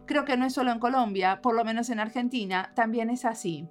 Creo 0.06 0.24
que 0.24 0.38
no 0.38 0.46
es 0.46 0.54
solo 0.54 0.72
en 0.72 0.80
Colombia, 0.80 1.42
por 1.42 1.54
lo 1.54 1.66
menos 1.66 1.90
en 1.90 2.00
Argentina, 2.00 2.72
también 2.76 3.10
es 3.10 3.26
así. 3.26 3.68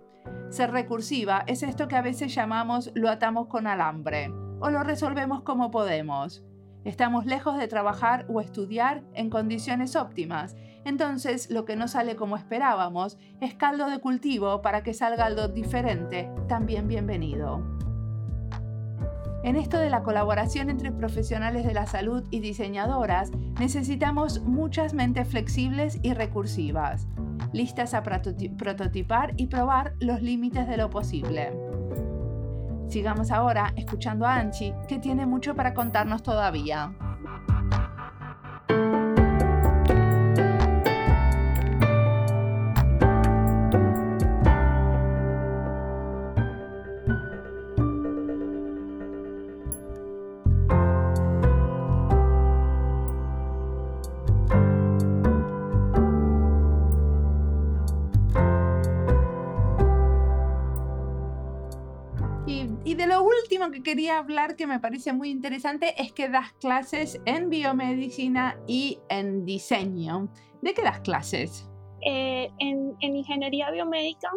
Ser 0.50 0.70
recursiva 0.70 1.44
es 1.46 1.62
esto 1.62 1.88
que 1.88 1.96
a 1.96 2.02
veces 2.02 2.34
llamamos 2.34 2.90
lo 2.94 3.08
atamos 3.08 3.46
con 3.46 3.66
alambre 3.66 4.30
o 4.60 4.68
lo 4.68 4.82
resolvemos 4.82 5.40
como 5.44 5.70
podemos. 5.70 6.44
Estamos 6.88 7.26
lejos 7.26 7.58
de 7.58 7.68
trabajar 7.68 8.24
o 8.30 8.40
estudiar 8.40 9.02
en 9.12 9.28
condiciones 9.28 9.94
óptimas, 9.94 10.56
entonces 10.86 11.50
lo 11.50 11.66
que 11.66 11.76
no 11.76 11.86
sale 11.86 12.16
como 12.16 12.38
esperábamos 12.38 13.18
es 13.42 13.52
caldo 13.52 13.90
de 13.90 13.98
cultivo 13.98 14.62
para 14.62 14.82
que 14.82 14.94
salga 14.94 15.26
algo 15.26 15.48
diferente, 15.48 16.30
también 16.48 16.88
bienvenido. 16.88 17.62
En 19.44 19.56
esto 19.56 19.76
de 19.76 19.90
la 19.90 20.02
colaboración 20.02 20.70
entre 20.70 20.90
profesionales 20.90 21.66
de 21.66 21.74
la 21.74 21.86
salud 21.86 22.24
y 22.30 22.40
diseñadoras, 22.40 23.32
necesitamos 23.60 24.40
muchas 24.40 24.94
mentes 24.94 25.28
flexibles 25.28 25.98
y 26.02 26.14
recursivas, 26.14 27.06
listas 27.52 27.92
a 27.92 28.02
prototipar 28.02 29.34
y 29.36 29.48
probar 29.48 29.92
los 30.00 30.22
límites 30.22 30.66
de 30.66 30.78
lo 30.78 30.88
posible. 30.88 31.52
Sigamos 32.88 33.30
ahora 33.30 33.72
escuchando 33.76 34.24
a 34.24 34.36
Anchi, 34.36 34.72
que 34.88 34.98
tiene 34.98 35.26
mucho 35.26 35.54
para 35.54 35.74
contarnos 35.74 36.22
todavía. 36.22 36.90
Que 63.70 63.82
quería 63.82 64.18
hablar 64.18 64.56
que 64.56 64.66
me 64.66 64.80
parece 64.80 65.12
muy 65.12 65.30
interesante 65.30 65.94
es 66.00 66.12
que 66.12 66.28
das 66.28 66.52
clases 66.54 67.20
en 67.26 67.50
biomedicina 67.50 68.58
y 68.66 68.98
en 69.08 69.44
diseño. 69.44 70.28
¿De 70.62 70.74
qué 70.74 70.82
das 70.82 71.00
clases? 71.00 71.68
Eh, 72.02 72.48
en, 72.58 72.96
ingeniería 73.00 73.70
biomédica 73.70 74.30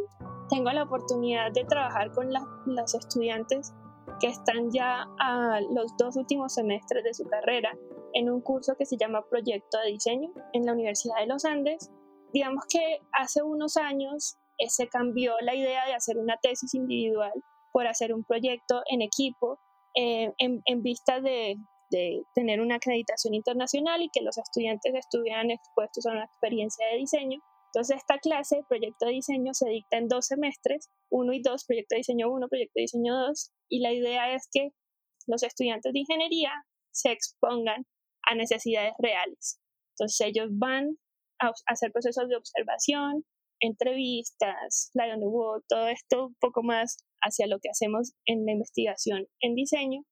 tengo 0.49 0.71
la 0.71 0.83
oportunidad 0.83 1.51
de 1.53 1.63
trabajar 1.65 2.11
con 2.11 2.31
las 2.31 2.95
estudiantes 2.95 3.73
que 4.19 4.27
están 4.27 4.71
ya 4.71 5.05
a 5.19 5.61
los 5.73 5.95
dos 5.97 6.17
últimos 6.17 6.53
semestres 6.53 7.03
de 7.03 7.13
su 7.13 7.23
carrera 7.25 7.71
en 8.13 8.29
un 8.29 8.41
curso 8.41 8.75
que 8.77 8.85
se 8.85 8.97
llama 8.97 9.23
Proyecto 9.29 9.77
de 9.85 9.91
Diseño 9.91 10.29
en 10.53 10.65
la 10.65 10.73
Universidad 10.73 11.15
de 11.19 11.27
los 11.27 11.45
Andes. 11.45 11.89
Digamos 12.33 12.65
que 12.69 12.99
hace 13.13 13.43
unos 13.43 13.77
años 13.77 14.37
eh, 14.57 14.69
se 14.69 14.87
cambió 14.87 15.33
la 15.41 15.55
idea 15.55 15.85
de 15.85 15.93
hacer 15.93 16.17
una 16.17 16.37
tesis 16.41 16.73
individual 16.73 17.31
por 17.71 17.87
hacer 17.87 18.13
un 18.13 18.23
proyecto 18.23 18.81
en 18.89 19.01
equipo 19.01 19.59
eh, 19.95 20.31
en, 20.37 20.83
vista 20.83 21.19
de, 21.19 21.55
de, 21.89 22.23
tener 22.33 22.61
una 22.61 22.75
acreditación 22.75 23.33
internacional 23.33 24.01
y 24.01 24.09
que 24.09 24.21
los 24.21 24.37
estudiantes 24.37 24.93
estuvieran 24.95 25.51
expuestos 25.51 26.05
a 26.05 26.11
una 26.11 26.25
experiencia 26.25 26.85
de 26.87 26.97
diseño. 26.97 27.39
Entonces 27.73 27.97
esta 27.97 28.19
clase, 28.19 28.63
proyecto 28.67 29.05
de 29.05 29.13
diseño, 29.13 29.53
se 29.53 29.69
dicta 29.69 29.97
en 29.97 30.07
dos 30.07 30.27
semestres, 30.27 30.89
uno 31.09 31.33
y 31.33 31.41
dos, 31.41 31.65
proyecto 31.65 31.95
de 31.95 31.99
diseño 31.99 32.29
uno, 32.29 32.47
proyecto 32.49 32.73
de 32.75 32.81
diseño 32.81 33.15
dos, 33.15 33.51
y 33.69 33.79
la 33.79 33.93
idea 33.93 34.33
es 34.33 34.47
que 34.51 34.69
los 35.27 35.43
estudiantes 35.43 35.93
de 35.93 35.99
ingeniería 35.99 36.51
se 36.91 37.11
expongan 37.11 37.85
a 38.23 38.35
necesidades 38.35 38.93
reales. 38.99 39.59
Entonces 39.95 40.27
ellos 40.27 40.49
van 40.51 40.97
a 41.39 41.51
hacer 41.67 41.91
procesos 41.91 42.27
de 42.27 42.35
observación, 42.35 43.25
entrevistas, 43.61 44.89
fly 44.93 45.11
on 45.11 45.19
the 45.19 45.27
wall, 45.27 45.63
todo 45.67 45.87
esto 45.87 46.27
un 46.27 46.35
poco 46.39 46.63
más 46.63 46.97
hacia 47.21 47.47
lo 47.47 47.59
que 47.59 47.69
hacemos 47.69 48.13
en 48.25 48.45
la 48.45 48.51
investigación 48.53 49.27
en 49.39 49.55
diseño 49.55 50.03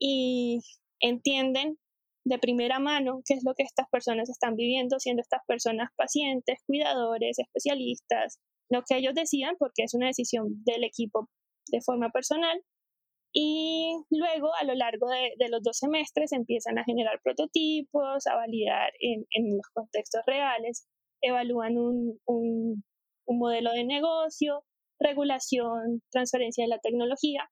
y 0.00 0.60
entienden 1.00 1.78
de 2.24 2.38
primera 2.38 2.80
mano 2.80 3.22
qué 3.24 3.34
es 3.34 3.44
lo 3.44 3.54
que 3.54 3.62
estas 3.62 3.88
personas 3.88 4.28
están 4.28 4.56
viviendo, 4.56 4.98
siendo 4.98 5.22
estas 5.22 5.42
personas 5.46 5.90
pacientes, 5.96 6.58
cuidadores, 6.66 7.38
especialistas, 7.38 8.40
lo 8.68 8.82
que 8.82 8.96
ellos 8.96 9.14
decidan, 9.14 9.54
porque 9.58 9.84
es 9.84 9.94
una 9.94 10.08
decisión 10.08 10.64
del 10.64 10.82
equipo 10.82 11.28
de 11.68 11.80
forma 11.80 12.10
personal. 12.10 12.60
Y 13.32 13.92
luego, 14.10 14.48
a 14.60 14.64
lo 14.64 14.74
largo 14.74 15.08
de, 15.08 15.48
los 15.50 15.62
dos 15.62 15.78
semestres, 15.78 16.32
empiezan 16.32 16.78
a 16.78 16.84
generar 16.84 17.20
prototipos, 17.22 18.26
a 18.26 18.34
validar 18.34 18.90
en, 18.98 19.24
los 19.56 19.68
contextos 19.72 20.22
reales, 20.26 20.86
evalúan 21.20 21.76
un, 21.78 22.18
un 22.26 22.82
modelo 23.34 23.72
de 23.72 23.84
negocio, 23.84 24.64
regulación, 24.98 26.02
transferencia 26.10 26.64
de 26.64 26.68
la 26.68 26.78
tecnología, 26.78 27.48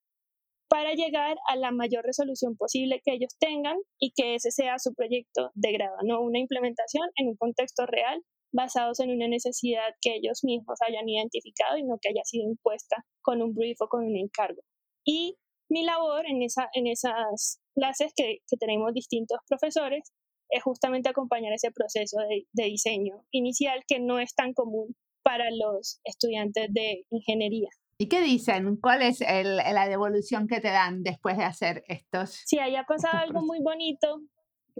para 0.68 0.94
llegar 0.94 1.36
a 1.48 1.56
la 1.56 1.70
mayor 1.70 2.04
resolución 2.04 2.56
posible 2.56 3.00
que 3.04 3.12
ellos 3.14 3.36
tengan 3.38 3.76
y 3.98 4.12
que 4.12 4.34
ese 4.34 4.50
sea 4.50 4.78
su 4.78 4.94
proyecto 4.94 5.50
de 5.54 5.72
grado, 5.72 5.96
no 6.04 6.20
una 6.20 6.38
implementación 6.38 7.08
en 7.16 7.28
un 7.28 7.36
contexto 7.36 7.86
real 7.86 8.22
basados 8.52 9.00
en 9.00 9.10
una 9.10 9.28
necesidad 9.28 9.94
que 10.00 10.16
ellos 10.16 10.40
mismos 10.44 10.78
hayan 10.86 11.08
identificado 11.08 11.76
y 11.76 11.82
no 11.82 11.98
que 12.00 12.10
haya 12.10 12.22
sido 12.24 12.48
impuesta 12.48 13.04
con 13.20 13.42
un 13.42 13.54
brief 13.54 13.80
o 13.80 13.88
con 13.88 14.04
un 14.04 14.16
encargo. 14.16 14.62
Y 15.04 15.36
mi 15.68 15.84
labor 15.84 16.24
en, 16.26 16.42
esa, 16.42 16.68
en 16.72 16.86
esas 16.86 17.60
clases 17.74 18.12
que, 18.14 18.38
tenemos 18.58 18.92
distintos 18.94 19.38
profesores 19.48 20.12
es 20.50 20.62
justamente 20.62 21.08
acompañar 21.08 21.52
ese 21.52 21.72
proceso 21.72 22.18
de 22.52 22.64
diseño 22.64 23.24
inicial 23.32 23.82
que 23.88 23.98
no 23.98 24.20
es 24.20 24.34
tan 24.34 24.52
común 24.54 24.94
para 25.24 25.46
los 25.50 26.00
estudiantes 26.04 26.68
de 26.72 27.04
ingeniería. 27.10 27.68
¿Y 27.98 28.08
qué 28.08 28.20
dicen? 28.20 28.76
¿Cuál 28.80 29.02
es 29.02 29.20
la 29.20 29.88
devolución 29.88 30.46
que 30.46 30.60
te 30.60 30.68
dan 30.68 31.02
después 31.02 31.36
de 31.36 31.44
hacer 31.44 31.82
estos? 31.88 32.42
Si 32.44 32.58
haya 32.58 32.84
pasado 32.84 33.18
algo 33.18 33.40
muy 33.42 33.60
bonito, 33.60 34.20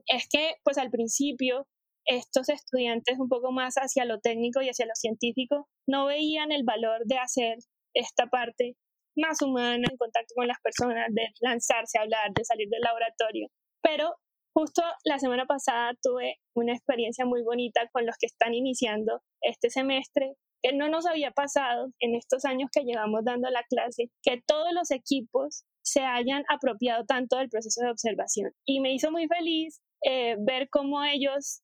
es 0.07 0.29
que 0.29 0.55
pues 0.63 0.79
al 0.79 0.91
principio 0.91 1.67
estos 2.07 2.49
estudiantes 2.49 3.19
un 3.19 3.29
poco 3.29 3.51
más 3.53 3.75
hacia 3.77 4.05
lo 4.05 4.21
técnico 4.21 4.61
y 4.61 4.69
hacia 4.69 4.87
lo 4.87 4.95
científico 4.95 5.69
no 5.87 6.07
veían 6.07 6.53
el 6.53 6.65
valor 6.65 7.03
de 7.07 7.19
hacer 7.19 7.57
esta 7.95 8.27
parte 8.27 8.77
más 9.17 9.41
humana 9.43 9.87
en 9.89 9.97
contacto 9.97 10.35
con 10.35 10.49
las 10.49 10.61
personas, 10.61 11.07
de 11.11 11.29
lanzarse 11.41 11.99
a 11.99 12.03
hablar, 12.03 12.33
de 12.35 12.45
salir 12.45 12.69
del 12.69 12.83
laboratorio. 12.83 13.49
Pero 13.81 14.17
Justo 14.57 14.83
la 15.05 15.19
semana 15.19 15.47
pasada 15.47 15.95
tuve 16.01 16.37
una 16.55 16.75
experiencia 16.75 17.27
muy 17.27 17.43
bonita 17.43 17.89
con 17.93 18.07
los 18.07 18.17
que 18.17 18.27
están 18.27 18.55
iniciando 18.55 19.21
este 19.41 19.69
semestre, 19.69 20.37
que 20.63 20.73
no 20.73 20.89
nos 20.89 21.07
había 21.07 21.33
pasado 21.33 21.89
en 21.99 22.15
estos 22.15 22.45
años 22.45 22.71
que 22.73 22.85
llevamos 22.85 23.25
dando 23.25 23.51
la 23.51 23.65
clase, 23.65 24.11
que 24.23 24.43
todos 24.47 24.73
los 24.73 24.93
equipos 24.93 25.65
se 25.83 26.03
hayan 26.03 26.45
apropiado 26.49 27.05
tanto 27.05 27.37
del 27.37 27.49
proceso 27.49 27.83
de 27.83 27.91
observación. 27.91 28.53
Y 28.65 28.81
me 28.81 28.95
hizo 28.95 29.11
muy 29.11 29.27
feliz 29.27 29.83
eh, 30.03 30.37
ver 30.39 30.69
cómo 30.71 31.03
ellos 31.03 31.63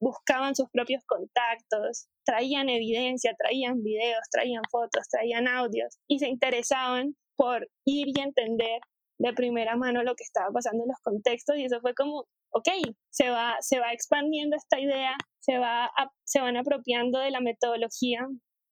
buscaban 0.00 0.56
sus 0.56 0.68
propios 0.70 1.04
contactos, 1.06 2.08
traían 2.24 2.68
evidencia, 2.68 3.34
traían 3.38 3.82
videos, 3.84 4.22
traían 4.32 4.62
fotos, 4.70 5.08
traían 5.08 5.46
audios 5.46 5.98
y 6.08 6.18
se 6.18 6.28
interesaban 6.28 7.16
por 7.36 7.68
ir 7.86 8.08
y 8.08 8.20
entender 8.20 8.80
de 9.18 9.32
primera 9.32 9.76
mano 9.76 10.02
lo 10.02 10.14
que 10.14 10.24
estaba 10.24 10.50
pasando 10.52 10.84
en 10.84 10.88
los 10.88 11.00
contextos 11.02 11.56
y 11.56 11.64
eso 11.64 11.80
fue 11.80 11.94
como, 11.94 12.26
ok, 12.50 12.68
se 13.10 13.30
va, 13.30 13.56
se 13.60 13.78
va 13.80 13.92
expandiendo 13.92 14.56
esta 14.56 14.78
idea, 14.78 15.16
se, 15.40 15.58
va 15.58 15.90
se 16.24 16.40
van 16.40 16.56
apropiando 16.56 17.18
de 17.18 17.30
la 17.30 17.40
metodología 17.40 18.26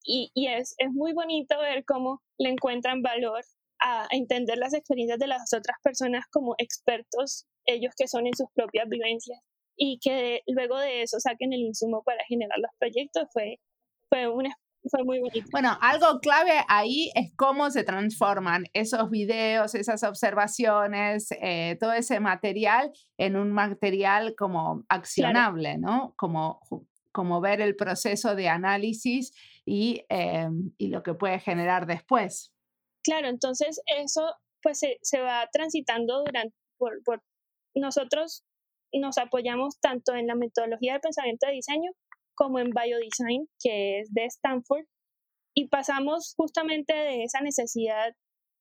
y, 0.04 0.30
y 0.34 0.48
es, 0.48 0.74
es, 0.78 0.90
muy 0.92 1.12
bonito 1.14 1.58
ver 1.58 1.84
cómo 1.84 2.20
le 2.38 2.50
encuentran 2.50 3.02
valor 3.02 3.42
a 3.80 4.06
entender 4.10 4.58
las 4.58 4.74
experiencias 4.74 5.18
de 5.18 5.26
las 5.26 5.52
otras 5.52 5.78
personas 5.82 6.24
como 6.30 6.54
expertos, 6.58 7.46
ellos 7.66 7.94
que 7.96 8.06
son 8.06 8.26
en 8.26 8.34
sus 8.34 8.48
propias 8.54 8.88
vivencias 8.88 9.40
y 9.76 9.98
que 9.98 10.42
luego 10.46 10.78
de 10.78 11.02
eso 11.02 11.18
saquen 11.20 11.52
el 11.52 11.60
insumo 11.60 12.02
para 12.02 12.24
generar 12.28 12.58
los 12.58 12.70
proyectos. 12.78 13.24
Fue, 13.32 13.58
fue 14.08 14.28
una 14.28 14.54
muy. 15.04 15.22
Bueno, 15.50 15.76
algo 15.80 16.20
clave 16.20 16.52
ahí 16.68 17.10
es 17.14 17.32
cómo 17.36 17.70
se 17.70 17.84
transforman 17.84 18.64
esos 18.72 19.10
videos, 19.10 19.74
esas 19.74 20.02
observaciones, 20.02 21.28
eh, 21.40 21.76
todo 21.80 21.92
ese 21.92 22.20
material 22.20 22.92
en 23.18 23.36
un 23.36 23.52
material 23.52 24.34
como 24.36 24.84
accionable, 24.88 25.78
¿no? 25.78 26.14
Como, 26.16 26.60
como 27.12 27.40
ver 27.40 27.60
el 27.60 27.76
proceso 27.76 28.34
de 28.34 28.48
análisis 28.48 29.32
y, 29.64 30.04
eh, 30.08 30.48
y, 30.78 30.88
lo 30.88 31.02
que 31.02 31.14
puede 31.14 31.38
generar 31.40 31.86
después. 31.86 32.52
Claro, 33.02 33.28
entonces 33.28 33.80
eso 33.98 34.34
pues 34.62 34.78
se, 34.78 34.98
se 35.02 35.20
va 35.20 35.48
transitando 35.52 36.24
durante, 36.24 36.54
por, 36.78 37.02
por 37.04 37.22
nosotros 37.74 38.44
nos 39.00 39.18
apoyamos 39.18 39.78
tanto 39.80 40.14
en 40.14 40.26
la 40.26 40.34
metodología 40.34 40.92
del 40.92 41.00
pensamiento 41.00 41.46
de 41.46 41.54
diseño 41.54 41.90
como 42.34 42.58
en 42.58 42.70
Biodesign, 42.70 43.48
que 43.60 44.00
es 44.00 44.12
de 44.12 44.24
Stanford, 44.26 44.84
y 45.54 45.68
pasamos 45.68 46.34
justamente 46.36 46.94
de 46.94 47.24
esa 47.24 47.40
necesidad 47.40 48.14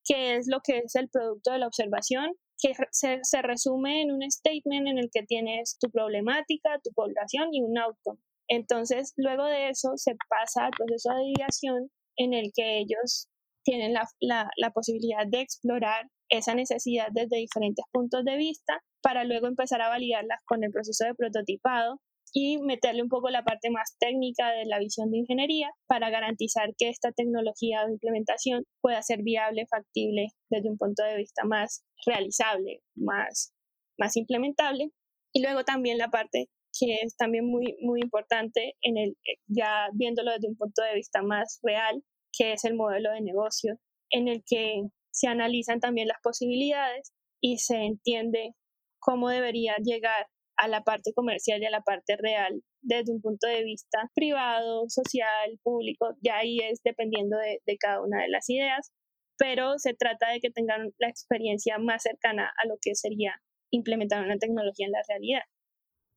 que 0.05 0.35
es 0.35 0.47
lo 0.47 0.59
que 0.61 0.79
es 0.79 0.95
el 0.95 1.09
producto 1.09 1.51
de 1.51 1.59
la 1.59 1.67
observación, 1.67 2.33
que 2.61 2.73
se, 2.91 3.41
resume 3.41 4.01
en 4.01 4.11
un 4.11 4.21
statement 4.29 4.87
en 4.87 4.97
el 4.97 5.09
que 5.11 5.23
tienes 5.23 5.77
tu 5.79 5.89
problemática, 5.89 6.79
tu 6.83 6.91
población 6.93 7.49
y 7.51 7.61
un 7.61 7.77
outcome. 7.77 8.19
Entonces, 8.47 9.13
luego 9.17 9.45
de 9.45 9.69
eso 9.69 9.93
se 9.95 10.15
pasa 10.29 10.65
al 10.65 10.71
proceso 10.71 11.13
de 11.13 11.31
ideación 11.35 11.89
en 12.17 12.33
el 12.33 12.51
que 12.53 12.79
ellos 12.79 13.27
tienen 13.65 13.93
la, 13.93 14.07
la, 14.19 14.71
posibilidad 14.71 15.25
de 15.25 15.39
explorar 15.39 16.07
esa 16.29 16.53
necesidad 16.53 17.07
desde 17.11 17.37
diferentes 17.37 17.85
puntos 17.91 18.25
de 18.25 18.35
vista 18.35 18.81
para 19.01 19.23
luego 19.23 19.47
empezar 19.47 19.81
a 19.81 19.87
validarlas 19.87 20.39
con 20.45 20.63
el 20.63 20.71
proceso 20.71 21.05
de 21.05 21.15
prototipado 21.15 22.01
y 22.33 22.57
meterle 22.57 23.03
un 23.03 23.09
poco 23.09 23.29
la 23.29 23.43
parte 23.43 23.69
más 23.69 23.95
técnica 23.99 24.51
de 24.51 24.65
la 24.65 24.79
visión 24.79 25.11
de 25.11 25.19
ingeniería 25.19 25.69
para 25.87 26.09
garantizar 26.09 26.73
que 26.77 26.89
esta 26.89 27.11
tecnología 27.11 27.85
de 27.85 27.93
implementación 27.93 28.63
pueda 28.81 29.01
ser 29.03 29.21
viable, 29.21 29.67
factible 29.67 30.29
desde 30.49 30.69
un 30.69 30.77
punto 30.77 31.03
de 31.03 31.17
vista 31.17 31.43
más 31.45 31.85
realizable, 32.05 32.81
más, 32.95 33.53
más 33.99 34.17
implementable. 34.17 34.89
Y 35.31 35.43
luego 35.43 35.63
también 35.63 35.99
la 35.99 36.09
parte 36.09 36.49
que 36.77 36.95
es 37.03 37.15
también 37.15 37.45
muy, 37.45 37.77
muy 37.81 38.01
importante 38.01 38.73
en 38.81 38.97
el, 38.97 39.15
ya 39.47 39.89
viéndolo 39.93 40.31
desde 40.31 40.49
un 40.49 40.57
punto 40.57 40.81
de 40.81 40.95
vista 40.95 41.21
más 41.21 41.59
real, 41.61 42.03
que 42.35 42.53
es 42.53 42.65
el 42.65 42.73
modelo 42.73 43.11
de 43.11 43.21
negocio, 43.21 43.77
en 44.09 44.27
el 44.27 44.43
que 44.43 44.81
se 45.11 45.27
analizan 45.27 45.79
también 45.79 46.07
las 46.07 46.17
posibilidades 46.23 47.13
y 47.39 47.59
se 47.59 47.75
entiende 47.75 48.55
cómo 48.99 49.29
debería 49.29 49.75
llegar 49.83 50.27
a 50.63 50.67
la 50.67 50.83
parte 50.83 51.11
comercial 51.13 51.61
y 51.61 51.65
a 51.65 51.71
la 51.71 51.81
parte 51.81 52.15
real 52.17 52.61
desde 52.81 53.11
un 53.11 53.21
punto 53.21 53.47
de 53.47 53.63
vista 53.63 54.09
privado, 54.15 54.85
social, 54.87 55.59
público, 55.61 56.15
ya 56.21 56.37
ahí 56.37 56.59
es 56.59 56.81
dependiendo 56.83 57.37
de, 57.37 57.59
de 57.65 57.77
cada 57.77 58.01
una 58.01 58.21
de 58.21 58.29
las 58.29 58.49
ideas, 58.49 58.91
pero 59.37 59.77
se 59.77 59.93
trata 59.93 60.31
de 60.31 60.39
que 60.39 60.51
tengan 60.51 60.93
la 60.99 61.09
experiencia 61.09 61.77
más 61.79 62.03
cercana 62.03 62.51
a 62.63 62.67
lo 62.67 62.75
que 62.81 62.95
sería 62.95 63.33
implementar 63.71 64.23
una 64.23 64.37
tecnología 64.37 64.85
en 64.85 64.91
la 64.93 65.03
realidad. 65.07 65.41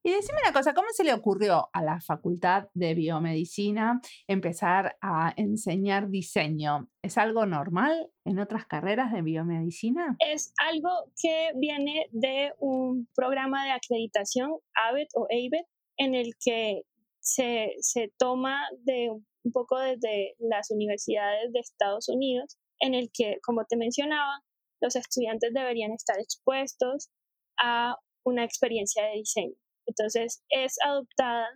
Y 0.07 0.12
decime 0.12 0.38
una 0.40 0.53
cosa, 0.53 0.73
¿cómo 0.73 0.87
se 0.92 1.03
le 1.03 1.12
ocurrió 1.12 1.69
a 1.73 1.83
la 1.83 2.01
Facultad 2.01 2.69
de 2.75 2.95
Biomedicina 2.95 4.01
empezar 4.29 4.97
a 5.01 5.35
enseñar 5.37 6.11
diseño? 6.11 6.88
¿Es 7.03 7.19
algo 7.19 7.45
normal 7.45 8.09
en 8.25 8.38
otras 8.38 8.66
carreras 8.66 9.12
de 9.12 9.23
biomedicina? 9.23 10.14
Es 10.21 10.55
algo 10.59 10.90
que 11.21 11.51
viene 11.57 12.07
de 12.12 12.53
un 12.61 13.09
programa 13.16 13.64
de 13.64 13.73
acreditación, 13.73 14.53
ABET 14.77 15.09
o 15.16 15.25
ABET, 15.25 15.66
en 15.97 16.14
el 16.14 16.35
que 16.38 16.83
se, 17.19 17.75
se 17.81 18.12
toma 18.16 18.61
de 18.85 19.11
un 19.11 19.53
poco 19.53 19.77
desde 19.81 20.37
las 20.38 20.71
universidades 20.71 21.53
de 21.53 21.59
Estados 21.59 22.09
Unidos, 22.09 22.57
en 22.79 22.95
el 22.95 23.11
que, 23.12 23.38
como 23.45 23.64
te 23.64 23.77
mencionaba, 23.77 24.40
los 24.81 24.95
estudiantes 24.95 25.53
deberían 25.53 25.90
estar 25.90 26.21
expuestos 26.21 27.11
a 27.59 27.97
una 28.25 28.45
experiencia 28.45 29.03
de 29.03 29.14
diseño. 29.14 29.57
Entonces 29.87 30.42
es 30.51 30.77
adoptada 30.85 31.49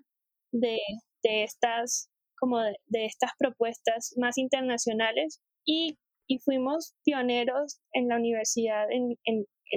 de, 0.52 0.78
estas, 1.22 2.10
como 2.38 2.58
de, 2.60 3.04
estas 3.06 3.32
propuestas 3.38 4.14
más 4.16 4.38
internacionales 4.38 5.40
y, 5.66 5.96
fuimos 6.44 6.94
pioneros 7.04 7.80
en 7.92 8.06
la 8.06 8.14
universidad, 8.14 8.86
en, 8.92 9.16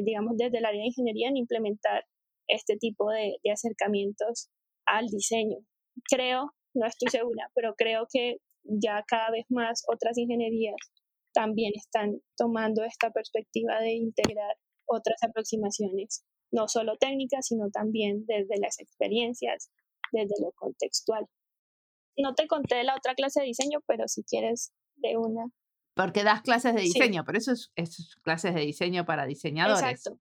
digamos, 0.06 0.38
desde 0.38 0.60
el 0.60 0.66
área 0.66 0.82
de 0.82 0.86
ingeniería 0.86 1.30
en 1.30 1.38
implementar 1.38 2.06
este 2.48 2.78
tipo 2.78 3.10
de, 3.10 3.38
de 3.44 3.52
acercamientos 3.52 4.50
al 4.86 5.08
diseño. 5.08 5.58
Creo, 6.08 6.52
no 6.76 6.86
estoy 6.86 7.10
segura, 7.10 7.50
pero 7.56 7.74
creo 7.76 8.06
que 8.12 8.38
ya 8.64 9.04
cada 9.08 9.32
vez 9.32 9.46
más 9.50 9.84
otras 9.92 10.16
ingenierías 10.20 10.76
también 11.34 11.72
están 11.76 12.22
tomando 12.38 12.84
esta 12.84 13.10
perspectiva 13.10 13.80
de 13.80 13.94
integrar 13.94 14.56
otras 14.86 15.18
aproximaciones 15.24 16.24
no 16.54 16.68
solo 16.68 16.96
técnicas, 16.98 17.48
sino 17.48 17.70
también 17.72 18.26
desde 18.26 18.60
las 18.62 18.80
experiencias, 18.80 19.72
desde 20.12 20.36
lo 20.42 20.52
contextual. 20.54 21.26
No 22.16 22.36
te 22.36 22.48
conté 22.48 22.76
de 22.76 22.84
la 22.84 22.96
otra 22.96 23.16
clase 23.16 23.42
de 23.42 23.48
diseño, 23.48 23.80
pero 23.88 24.08
si 24.08 24.24
quieres 24.24 24.72
de 24.98 25.18
una. 25.18 25.48
Porque 25.96 26.24
das 26.24 26.42
clases 26.42 26.76
de 26.76 26.82
diseño, 26.82 27.24
pero 27.26 27.40
eso 27.40 27.52
es, 27.52 28.16
clases 28.24 28.54
de 28.54 28.62
diseño 28.62 29.06
para 29.06 29.26
diseñadores. 29.26 29.84
Exacto. 29.84 30.20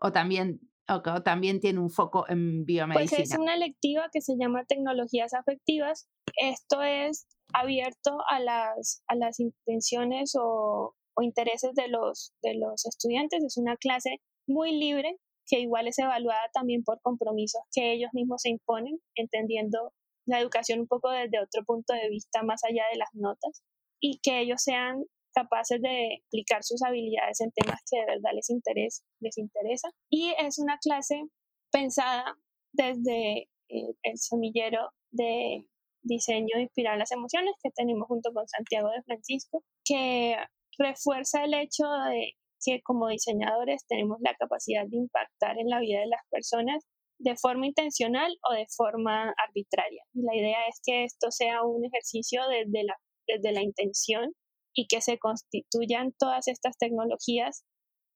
O 0.00 0.12
también, 0.12 0.60
o, 0.88 1.22
también 1.22 1.60
tiene 1.60 1.78
un 1.78 1.90
foco 1.90 2.26
en 2.28 2.64
biomedicina. 2.66 3.18
Pues 3.18 3.30
es 3.30 3.38
una 3.38 3.54
electiva 3.54 4.08
que 4.12 4.20
se 4.20 4.36
llama 4.38 4.64
Tecnologías 4.64 5.32
Afectivas. 5.32 6.08
Esto 6.36 6.82
es 6.82 7.26
abierto 7.54 8.18
a 8.30 8.38
las, 8.38 9.02
a 9.08 9.14
las 9.14 9.40
intenciones 9.40 10.34
o, 10.38 10.94
o 11.14 11.22
intereses 11.22 11.72
de 11.74 11.88
los, 11.88 12.34
de 12.42 12.54
los 12.54 12.84
estudiantes. 12.84 13.42
Es 13.44 13.56
una 13.56 13.76
clase 13.76 14.20
muy 14.46 14.72
libre 14.72 15.18
que 15.50 15.60
igual 15.60 15.88
es 15.88 15.98
evaluada 15.98 16.48
también 16.54 16.84
por 16.84 17.00
compromisos 17.02 17.60
que 17.72 17.92
ellos 17.92 18.10
mismos 18.12 18.42
se 18.42 18.50
imponen, 18.50 19.00
entendiendo 19.16 19.92
la 20.26 20.40
educación 20.40 20.80
un 20.80 20.86
poco 20.86 21.10
desde 21.10 21.40
otro 21.40 21.64
punto 21.64 21.92
de 21.92 22.08
vista 22.08 22.42
más 22.42 22.62
allá 22.64 22.84
de 22.92 22.98
las 22.98 23.08
notas 23.14 23.62
y 24.00 24.20
que 24.22 24.40
ellos 24.40 24.62
sean 24.62 25.04
capaces 25.34 25.80
de 25.82 26.14
explicar 26.14 26.62
sus 26.62 26.82
habilidades 26.82 27.40
en 27.40 27.50
temas 27.52 27.80
que 27.90 27.98
de 27.98 28.06
verdad 28.06 28.30
les, 28.34 28.50
interesa, 28.50 29.02
les 29.20 29.38
interesa. 29.38 29.90
Y 30.08 30.32
es 30.38 30.58
una 30.58 30.78
clase 30.78 31.22
pensada 31.70 32.36
desde 32.72 33.48
eh, 33.68 33.94
el 34.02 34.18
semillero 34.18 34.90
de 35.10 35.66
diseño 36.02 36.58
inspirado 36.58 36.94
en 36.94 37.00
las 37.00 37.12
emociones 37.12 37.54
que 37.62 37.70
tenemos 37.70 38.06
junto 38.08 38.32
con 38.32 38.48
Santiago 38.48 38.90
de 38.90 39.02
Francisco, 39.02 39.62
que 39.84 40.36
refuerza 40.78 41.44
el 41.44 41.54
hecho 41.54 41.84
de 42.08 42.34
que 42.64 42.80
como 42.82 43.08
diseñadores 43.08 43.84
tenemos 43.86 44.18
la 44.20 44.34
capacidad 44.34 44.86
de 44.86 44.96
impactar 44.96 45.58
en 45.58 45.68
la 45.68 45.80
vida 45.80 46.00
de 46.00 46.06
las 46.06 46.22
personas 46.30 46.84
de 47.18 47.36
forma 47.36 47.66
intencional 47.66 48.32
o 48.48 48.54
de 48.54 48.66
forma 48.74 49.34
arbitraria. 49.46 50.02
Y 50.14 50.22
la 50.22 50.34
idea 50.34 50.66
es 50.68 50.80
que 50.84 51.04
esto 51.04 51.30
sea 51.30 51.62
un 51.62 51.84
ejercicio 51.84 52.42
desde 52.48 52.84
la, 52.84 52.96
desde 53.26 53.52
la 53.52 53.62
intención 53.62 54.32
y 54.74 54.86
que 54.86 55.00
se 55.00 55.18
constituyan 55.18 56.12
todas 56.18 56.48
estas 56.48 56.78
tecnologías 56.78 57.64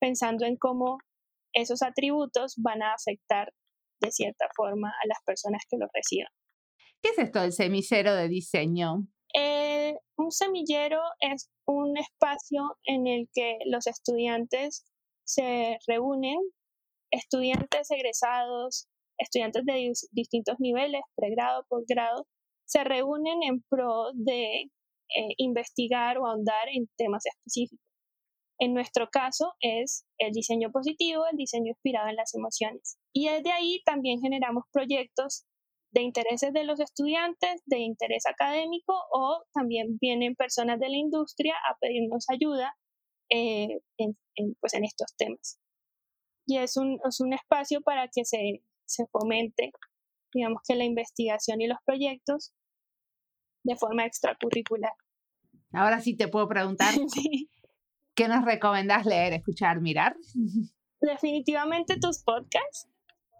pensando 0.01 0.47
en 0.47 0.57
cómo 0.57 0.99
esos 1.53 1.83
atributos 1.83 2.55
van 2.57 2.83
a 2.83 2.95
afectar 2.95 3.53
de 4.01 4.11
cierta 4.11 4.47
forma 4.57 4.89
a 4.89 5.07
las 5.07 5.19
personas 5.25 5.63
que 5.69 5.77
los 5.79 5.89
reciban. 5.93 6.29
¿Qué 7.03 7.11
es 7.11 7.19
esto 7.19 7.41
del 7.41 7.53
semicero 7.53 8.15
de 8.15 8.29
diseño? 8.29 9.07
Eh, 9.35 9.95
un 10.17 10.31
semillero 10.31 11.01
es 11.21 11.51
un 11.67 11.97
espacio 11.97 12.77
en 12.85 13.07
el 13.07 13.29
que 13.33 13.59
los 13.67 13.87
estudiantes 13.87 14.85
se 15.25 15.79
reúnen 15.87 16.39
estudiantes 17.11 17.91
egresados, 17.91 18.89
estudiantes 19.19 19.65
de 19.65 19.93
distintos 20.13 20.57
niveles, 20.59 21.03
pregrado, 21.15 21.65
posgrado, 21.69 22.27
se 22.67 22.83
reúnen 22.85 23.43
en 23.43 23.63
pro 23.69 24.11
de 24.15 24.63
eh, 24.63 25.35
investigar 25.37 26.19
o 26.19 26.27
ahondar 26.27 26.69
en 26.73 26.89
temas 26.97 27.25
específicos. 27.27 27.85
En 28.59 28.73
nuestro 28.73 29.09
caso 29.11 29.53
es 29.61 30.07
el 30.19 30.33
diseño 30.33 30.71
positivo, 30.71 31.25
el 31.31 31.37
diseño 31.37 31.69
inspirado 31.69 32.09
en 32.09 32.17
las 32.17 32.35
emociones. 32.35 32.99
Y 33.13 33.29
desde 33.29 33.53
ahí 33.53 33.83
también 33.85 34.21
generamos 34.21 34.65
proyectos 34.73 35.45
de 35.95 36.03
intereses 36.03 36.53
de 36.53 36.65
los 36.65 36.81
estudiantes, 36.81 37.63
de 37.67 37.79
interés 37.79 38.27
académico 38.27 38.95
o 39.13 39.45
también 39.53 39.97
vienen 40.01 40.35
personas 40.35 40.81
de 40.81 40.89
la 40.89 40.97
industria 40.97 41.55
a 41.71 41.79
pedirnos 41.79 42.27
ayuda 42.29 42.77
eh, 43.31 43.81
en, 43.99 44.17
pues 44.61 44.75
en 44.75 44.85
estos 44.85 45.15
temas. 45.17 45.61
Y 46.47 46.59
es 46.59 46.77
un, 46.77 46.99
es 47.09 47.21
un 47.21 47.33
espacio 47.33 47.81
para 47.81 48.09
que 48.09 48.25
se, 48.25 48.65
se 48.85 49.07
fomente, 49.07 49.71
digamos 50.35 50.63
que 50.67 50.75
la 50.75 50.85
investigación 50.85 51.61
y 51.61 51.69
los 51.69 51.79
proyectos 51.87 52.53
de 53.63 53.77
forma 53.77 54.05
extracurricular. 54.05 54.93
Ahora 55.73 56.01
sí 56.01 56.17
te 56.17 56.27
puedo 56.27 56.49
preguntar, 56.49 56.93
¿qué 58.17 58.29
nos 58.29 58.45
recomendás 58.45 59.07
leer, 59.07 59.33
escuchar, 59.33 59.81
mirar? 59.81 60.17
Definitivamente 61.01 61.99
tus 62.01 62.23
podcasts 62.23 62.89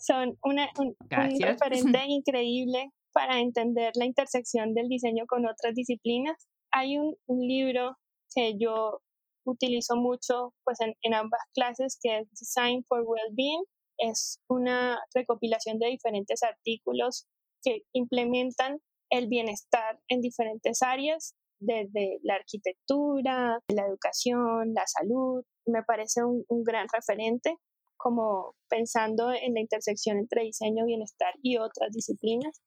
son 0.05 0.39
una, 0.43 0.69
un, 0.79 0.95
referente 1.11 2.05
increíble 2.09 2.91
para 3.13 3.41
entender 3.41 3.93
la 3.97 4.05
intersección 4.05 4.75
del 4.75 4.89
diseño 4.89 5.25
con 5.27 5.47
otras 5.47 5.75
disciplinas. 5.75 6.37
Hay 6.73 6.99
un, 6.99 7.17
libro 7.29 7.97
que 8.35 8.55
yo 8.59 9.01
utilizo 9.47 9.97
mucho 9.97 10.53
pues 10.65 10.81
en, 10.81 10.95
en, 11.03 11.15
ambas 11.15 11.41
clases 11.55 11.99
que 12.03 12.19
es 12.19 12.29
Design 12.31 12.85
for 12.89 13.03
Wellbeing. 13.07 13.63
Es 13.99 14.41
una 14.49 14.99
recopilación 15.15 15.79
de 15.79 15.89
diferentes 15.89 16.43
artículos 16.43 17.27
que 17.63 17.83
implementan 17.93 18.79
el 19.11 19.29
bienestar 19.29 20.01
en 20.09 20.21
diferentes 20.21 20.83
áreas, 20.83 21.35
desde 21.61 22.19
la 22.23 22.35
arquitectura, 22.35 23.61
la 23.69 23.87
educación, 23.87 24.75
la 24.75 24.87
salud. 24.87 25.45
Me 25.67 25.83
parece 25.83 26.25
un, 26.25 26.45
un 26.49 26.65
gran 26.65 26.87
referente 26.93 27.57
como 28.05 28.55
pensando 28.69 29.33
en 29.33 29.55
la 29.55 29.61
intersección 29.61 30.19
entre 30.19 30.43
diseño, 30.43 30.85
bienestar 30.85 31.33
y 31.43 31.57
otras 31.57 31.91
disciplinas. 31.91 32.61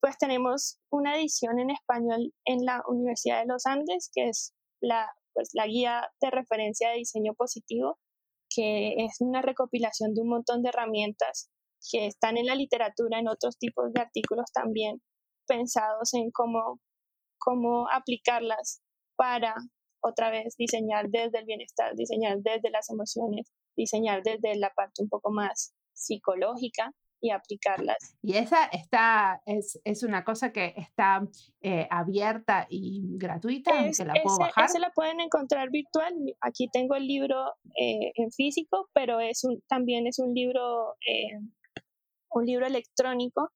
Pues 0.00 0.16
tenemos 0.16 0.78
una 0.92 1.16
edición 1.16 1.58
en 1.58 1.70
español 1.70 2.32
en 2.44 2.64
la 2.64 2.80
Universidad 2.86 3.40
de 3.40 3.48
los 3.48 3.66
Andes, 3.66 4.10
que 4.14 4.28
es 4.28 4.54
la, 4.80 5.10
pues, 5.32 5.50
la 5.54 5.66
guía 5.66 6.08
de 6.20 6.30
referencia 6.30 6.90
de 6.90 6.98
diseño 6.98 7.34
positivo, 7.34 7.98
que 8.48 8.94
es 8.98 9.16
una 9.18 9.42
recopilación 9.42 10.14
de 10.14 10.22
un 10.22 10.28
montón 10.28 10.62
de 10.62 10.68
herramientas 10.68 11.50
que 11.90 12.06
están 12.06 12.36
en 12.36 12.46
la 12.46 12.54
literatura, 12.54 13.18
en 13.18 13.26
otros 13.26 13.58
tipos 13.58 13.92
de 13.92 14.02
artículos 14.02 14.46
también, 14.52 15.02
pensados 15.48 16.14
en 16.14 16.30
cómo, 16.30 16.78
cómo 17.38 17.88
aplicarlas 17.90 18.82
para 19.16 19.56
otra 20.00 20.30
vez 20.30 20.54
diseñar 20.56 21.08
desde 21.08 21.40
el 21.40 21.44
bienestar, 21.44 21.96
diseñar 21.96 22.38
desde 22.38 22.70
las 22.70 22.88
emociones, 22.88 23.50
diseñar 23.76 24.22
desde 24.22 24.56
la 24.56 24.70
parte 24.70 25.02
un 25.02 25.08
poco 25.08 25.30
más 25.30 25.74
psicológica 25.92 26.92
y 27.24 27.30
aplicarlas. 27.30 28.16
Y 28.20 28.36
esa 28.36 28.66
está, 28.66 29.40
es, 29.46 29.80
es 29.84 30.02
una 30.02 30.24
cosa 30.24 30.52
que 30.52 30.74
está 30.76 31.26
eh, 31.62 31.88
abierta 31.90 32.66
y 32.68 33.16
gratuita, 33.16 33.70
que 33.96 34.04
la 34.04 34.12
puedo 34.22 34.36
bajar. 34.36 34.66
Esa 34.66 34.78
la 34.78 34.90
pueden 34.90 35.20
encontrar 35.20 35.70
virtual. 35.70 36.14
Aquí 36.42 36.68
tengo 36.70 36.96
el 36.96 37.06
libro 37.06 37.54
eh, 37.80 38.12
en 38.16 38.30
físico, 38.30 38.90
pero 38.92 39.20
es 39.20 39.42
un, 39.44 39.62
también 39.68 40.06
es 40.06 40.18
un 40.18 40.34
libro, 40.34 40.96
eh, 41.08 41.40
un 42.30 42.44
libro 42.44 42.66
electrónico. 42.66 43.48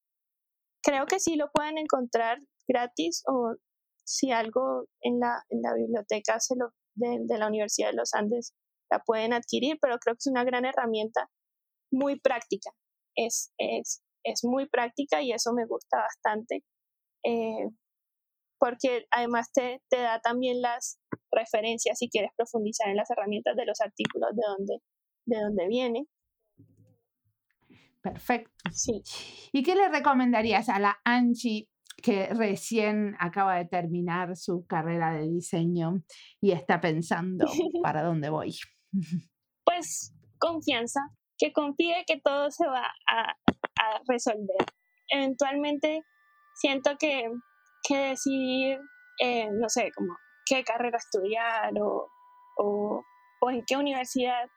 Creo 0.83 1.05
que 1.05 1.21
sí 1.21 1.37
lo 1.37 1.51
pueden 1.53 1.77
encontrar 1.77 2.39
gratis 2.67 3.23
o 3.27 3.55
si 4.03 4.31
algo 4.31 4.87
en 5.03 5.21
la, 5.21 5.45
en 5.51 5.61
la 5.61 5.75
biblioteca 5.75 6.41
se 6.41 6.57
lo, 6.57 6.71
de, 6.95 7.19
de 7.21 7.39
la 7.39 7.49
Universidad 7.49 7.91
de 7.91 7.97
los 7.97 8.15
Andes 8.15 8.55
la 8.91 9.01
pueden 9.01 9.33
adquirir, 9.33 9.79
pero 9.81 9.99
creo 9.99 10.15
que 10.15 10.21
es 10.21 10.27
una 10.27 10.45
gran 10.45 10.65
herramienta 10.65 11.31
muy 11.91 12.19
práctica. 12.21 12.71
Es, 13.17 13.53
es, 13.59 14.03
es 14.25 14.45
muy 14.45 14.69
práctica 14.69 15.23
y 15.23 15.33
eso 15.33 15.53
me 15.53 15.67
gusta 15.67 15.99
bastante, 15.99 16.65
eh, 17.25 17.69
porque 18.59 19.07
además 19.11 19.51
te, 19.53 19.83
te, 19.89 19.99
da 19.99 20.21
también 20.21 20.61
las 20.61 20.99
referencias 21.33 21.99
si 21.99 22.09
quieres 22.09 22.31
profundizar 22.37 22.89
en 22.89 22.97
las 22.97 23.11
herramientas 23.11 23.57
de 23.57 23.67
los 23.67 23.81
artículos 23.81 24.31
de 24.35 24.43
donde, 24.47 24.83
de 25.27 25.41
donde 25.41 25.69
viene. 25.69 26.07
Perfecto. 28.03 28.53
Sí. 28.73 29.03
¿Y 29.53 29.63
qué 29.63 29.75
le 29.75 29.89
recomendarías 29.89 30.69
a 30.69 30.79
la 30.79 30.99
Angie 31.05 31.69
que 32.03 32.27
recién 32.29 33.17
acaba 33.19 33.57
de 33.57 33.65
terminar 33.65 34.37
su 34.37 34.65
carrera 34.67 35.13
de 35.13 35.29
diseño 35.29 36.03
y 36.41 36.53
está 36.53 36.81
pensando 36.81 37.45
para 37.83 38.03
dónde 38.03 38.31
voy? 38.31 38.55
Pues 39.65 40.15
confianza, 40.39 41.01
que 41.39 41.53
confíe 41.53 42.05
que 42.07 42.21
todo 42.23 42.51
se 42.51 42.67
va 42.67 42.87
a, 43.09 43.35
resolver. 44.09 44.67
Eventualmente 45.09 46.03
siento 46.55 46.97
que, 46.99 47.31
que 47.87 47.97
decidir, 47.97 48.79
eh, 49.21 49.49
no 49.51 49.69
sé, 49.69 49.91
como 49.97 50.15
qué 50.47 50.65
carrera 50.65 50.99
estudiar 50.99 51.73
o, 51.81 52.09
o, 52.57 53.03
o, 53.41 53.51
en 53.51 53.63
qué 53.67 53.77
universidad 53.77 54.49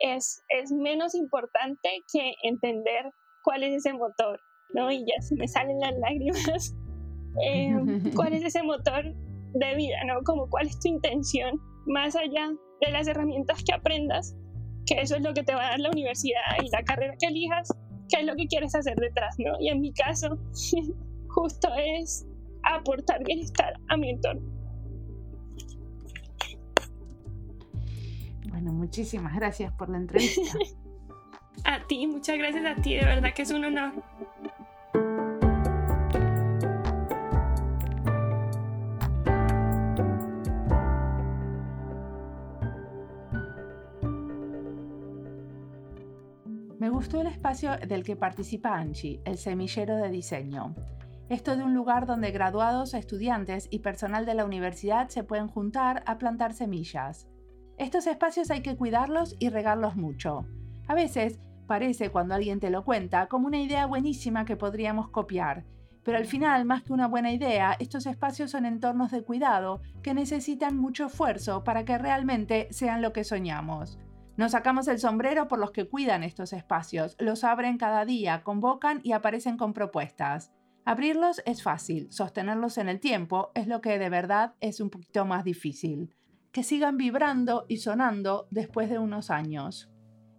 es, 0.00 0.42
es 0.48 0.72
menos 0.72 1.14
importante 1.14 2.02
que 2.12 2.34
entender 2.42 3.10
cuál 3.44 3.62
es 3.62 3.74
ese 3.74 3.92
motor, 3.92 4.40
¿no? 4.70 4.90
Y 4.90 5.04
ya 5.06 5.22
se 5.22 5.36
me 5.36 5.46
salen 5.46 5.78
las 5.80 5.94
lágrimas. 5.98 6.74
Eh, 7.42 7.74
¿Cuál 8.14 8.32
es 8.32 8.44
ese 8.44 8.62
motor 8.62 9.02
de 9.54 9.74
vida, 9.74 9.96
¿no? 10.06 10.22
Como 10.22 10.48
cuál 10.48 10.68
es 10.68 10.78
tu 10.78 10.86
intención 10.86 11.60
más 11.84 12.14
allá 12.14 12.48
de 12.86 12.92
las 12.92 13.06
herramientas 13.06 13.62
que 13.64 13.74
aprendas, 13.74 14.36
que 14.86 15.00
eso 15.00 15.16
es 15.16 15.22
lo 15.22 15.34
que 15.34 15.42
te 15.42 15.54
va 15.54 15.66
a 15.66 15.70
dar 15.70 15.80
la 15.80 15.90
universidad 15.90 16.40
y 16.62 16.68
la 16.70 16.82
carrera 16.82 17.14
que 17.18 17.26
elijas, 17.26 17.72
qué 18.08 18.20
es 18.20 18.26
lo 18.26 18.34
que 18.36 18.46
quieres 18.46 18.74
hacer 18.74 18.96
detrás, 18.96 19.36
¿no? 19.38 19.58
Y 19.60 19.68
en 19.68 19.80
mi 19.80 19.92
caso, 19.92 20.38
justo 21.28 21.68
es 21.76 22.26
aportar 22.62 23.24
bienestar 23.24 23.74
a 23.88 23.96
mi 23.96 24.10
entorno. 24.10 24.42
Bueno, 28.48 28.72
muchísimas 28.72 29.34
gracias 29.34 29.72
por 29.72 29.88
la 29.88 29.98
entrevista. 29.98 30.58
a 31.64 31.84
ti, 31.86 32.06
muchas 32.06 32.38
gracias 32.38 32.64
a 32.64 32.80
ti, 32.80 32.94
de 32.94 33.04
verdad 33.04 33.32
que 33.34 33.42
es 33.42 33.50
un 33.50 33.64
honor. 33.64 33.92
Gustó 47.04 47.20
el 47.20 47.26
espacio 47.26 47.76
del 47.86 48.02
que 48.02 48.16
participa 48.16 48.78
Angie, 48.78 49.20
el 49.26 49.36
semillero 49.36 49.96
de 49.96 50.08
diseño. 50.08 50.74
Esto 51.28 51.54
de 51.54 51.62
un 51.62 51.74
lugar 51.74 52.06
donde 52.06 52.30
graduados, 52.30 52.94
estudiantes 52.94 53.68
y 53.70 53.80
personal 53.80 54.24
de 54.24 54.32
la 54.32 54.46
universidad 54.46 55.10
se 55.10 55.22
pueden 55.22 55.48
juntar 55.48 56.02
a 56.06 56.16
plantar 56.16 56.54
semillas. 56.54 57.28
Estos 57.76 58.06
espacios 58.06 58.50
hay 58.50 58.62
que 58.62 58.78
cuidarlos 58.78 59.36
y 59.38 59.50
regarlos 59.50 59.96
mucho. 59.96 60.46
A 60.86 60.94
veces 60.94 61.38
parece, 61.66 62.08
cuando 62.08 62.36
alguien 62.36 62.58
te 62.58 62.70
lo 62.70 62.86
cuenta, 62.86 63.26
como 63.26 63.48
una 63.48 63.60
idea 63.60 63.84
buenísima 63.84 64.46
que 64.46 64.56
podríamos 64.56 65.10
copiar, 65.10 65.66
pero 66.04 66.16
al 66.16 66.24
final, 66.24 66.64
más 66.64 66.84
que 66.84 66.94
una 66.94 67.06
buena 67.06 67.32
idea, 67.32 67.76
estos 67.80 68.06
espacios 68.06 68.50
son 68.50 68.64
entornos 68.64 69.10
de 69.10 69.22
cuidado 69.22 69.82
que 70.02 70.14
necesitan 70.14 70.78
mucho 70.78 71.04
esfuerzo 71.04 71.64
para 71.64 71.84
que 71.84 71.98
realmente 71.98 72.66
sean 72.70 73.02
lo 73.02 73.12
que 73.12 73.24
soñamos. 73.24 73.98
Nos 74.36 74.50
sacamos 74.50 74.88
el 74.88 74.98
sombrero 74.98 75.46
por 75.46 75.60
los 75.60 75.70
que 75.70 75.88
cuidan 75.88 76.24
estos 76.24 76.52
espacios, 76.52 77.14
los 77.20 77.44
abren 77.44 77.78
cada 77.78 78.04
día, 78.04 78.42
convocan 78.42 79.00
y 79.04 79.12
aparecen 79.12 79.56
con 79.56 79.72
propuestas. 79.72 80.52
Abrirlos 80.84 81.40
es 81.46 81.62
fácil, 81.62 82.10
sostenerlos 82.10 82.76
en 82.78 82.88
el 82.88 82.98
tiempo 82.98 83.52
es 83.54 83.68
lo 83.68 83.80
que 83.80 83.96
de 83.96 84.08
verdad 84.08 84.54
es 84.60 84.80
un 84.80 84.90
poquito 84.90 85.24
más 85.24 85.44
difícil. 85.44 86.16
Que 86.50 86.64
sigan 86.64 86.96
vibrando 86.96 87.64
y 87.68 87.76
sonando 87.76 88.48
después 88.50 88.90
de 88.90 88.98
unos 88.98 89.30
años. 89.30 89.88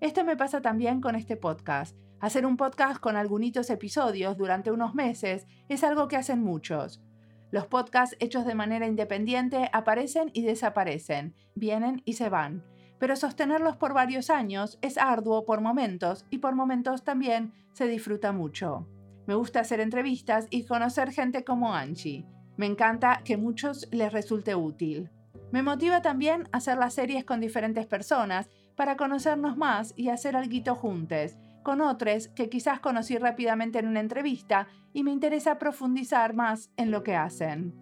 Esto 0.01 0.25
me 0.25 0.35
pasa 0.35 0.61
también 0.61 0.99
con 0.99 1.15
este 1.15 1.37
podcast. 1.37 1.97
Hacer 2.19 2.45
un 2.45 2.57
podcast 2.57 2.99
con 2.99 3.15
algunos 3.15 3.69
episodios 3.69 4.37
durante 4.37 4.71
unos 4.71 4.93
meses 4.93 5.47
es 5.69 5.85
algo 5.85 6.09
que 6.09 6.17
hacen 6.17 6.43
muchos. 6.43 7.01
Los 7.49 7.67
podcasts 7.67 8.17
hechos 8.19 8.45
de 8.45 8.55
manera 8.55 8.87
independiente 8.87 9.69
aparecen 9.71 10.31
y 10.33 10.41
desaparecen, 10.41 11.33
vienen 11.55 12.01
y 12.03 12.13
se 12.13 12.27
van 12.27 12.74
pero 13.05 13.15
sostenerlos 13.15 13.77
por 13.77 13.93
varios 13.93 14.31
años 14.31 14.79
es 14.81 14.97
arduo 14.97 15.45
por 15.45 15.61
momentos 15.61 16.25
y 16.31 16.39
por 16.39 16.55
momentos 16.55 17.03
también 17.03 17.53
se 17.71 17.85
disfruta 17.85 18.31
mucho. 18.31 18.87
Me 19.27 19.35
gusta 19.35 19.59
hacer 19.59 19.79
entrevistas 19.79 20.47
y 20.49 20.65
conocer 20.65 21.11
gente 21.11 21.43
como 21.43 21.75
Angie. 21.75 22.25
Me 22.57 22.65
encanta 22.65 23.21
que 23.23 23.37
muchos 23.37 23.87
les 23.91 24.11
resulte 24.11 24.55
útil. 24.55 25.11
Me 25.51 25.61
motiva 25.61 26.01
también 26.01 26.49
hacer 26.51 26.79
las 26.79 26.95
series 26.95 27.25
con 27.25 27.39
diferentes 27.39 27.85
personas 27.85 28.49
para 28.75 28.97
conocernos 28.97 29.55
más 29.55 29.93
y 29.95 30.09
hacer 30.09 30.35
algo 30.35 30.73
juntos, 30.73 31.37
con 31.61 31.81
otros 31.81 32.29
que 32.29 32.49
quizás 32.49 32.79
conocí 32.79 33.19
rápidamente 33.19 33.77
en 33.77 33.87
una 33.87 33.99
entrevista 33.99 34.67
y 34.93 35.03
me 35.03 35.11
interesa 35.11 35.59
profundizar 35.59 36.33
más 36.33 36.71
en 36.75 36.89
lo 36.89 37.03
que 37.03 37.15
hacen. 37.15 37.75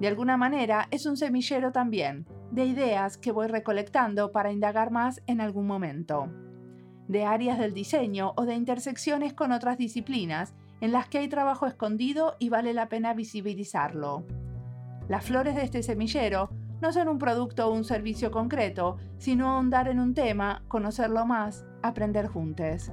De 0.00 0.08
alguna 0.08 0.38
manera 0.38 0.88
es 0.90 1.04
un 1.04 1.18
semillero 1.18 1.70
también, 1.70 2.26
de 2.54 2.66
ideas 2.66 3.18
que 3.18 3.32
voy 3.32 3.48
recolectando 3.48 4.30
para 4.30 4.52
indagar 4.52 4.92
más 4.92 5.20
en 5.26 5.40
algún 5.40 5.66
momento, 5.66 6.28
de 7.08 7.24
áreas 7.24 7.58
del 7.58 7.74
diseño 7.74 8.32
o 8.36 8.44
de 8.46 8.54
intersecciones 8.54 9.34
con 9.34 9.50
otras 9.50 9.76
disciplinas 9.76 10.54
en 10.80 10.92
las 10.92 11.08
que 11.08 11.18
hay 11.18 11.28
trabajo 11.28 11.66
escondido 11.66 12.36
y 12.38 12.50
vale 12.50 12.72
la 12.72 12.88
pena 12.88 13.12
visibilizarlo. 13.12 14.24
Las 15.08 15.24
flores 15.24 15.56
de 15.56 15.64
este 15.64 15.82
semillero 15.82 16.50
no 16.80 16.92
son 16.92 17.08
un 17.08 17.18
producto 17.18 17.66
o 17.66 17.72
un 17.72 17.82
servicio 17.82 18.30
concreto, 18.30 18.98
sino 19.18 19.48
ahondar 19.48 19.88
en 19.88 19.98
un 19.98 20.14
tema, 20.14 20.62
conocerlo 20.68 21.26
más, 21.26 21.64
aprender 21.82 22.28
juntos. 22.28 22.92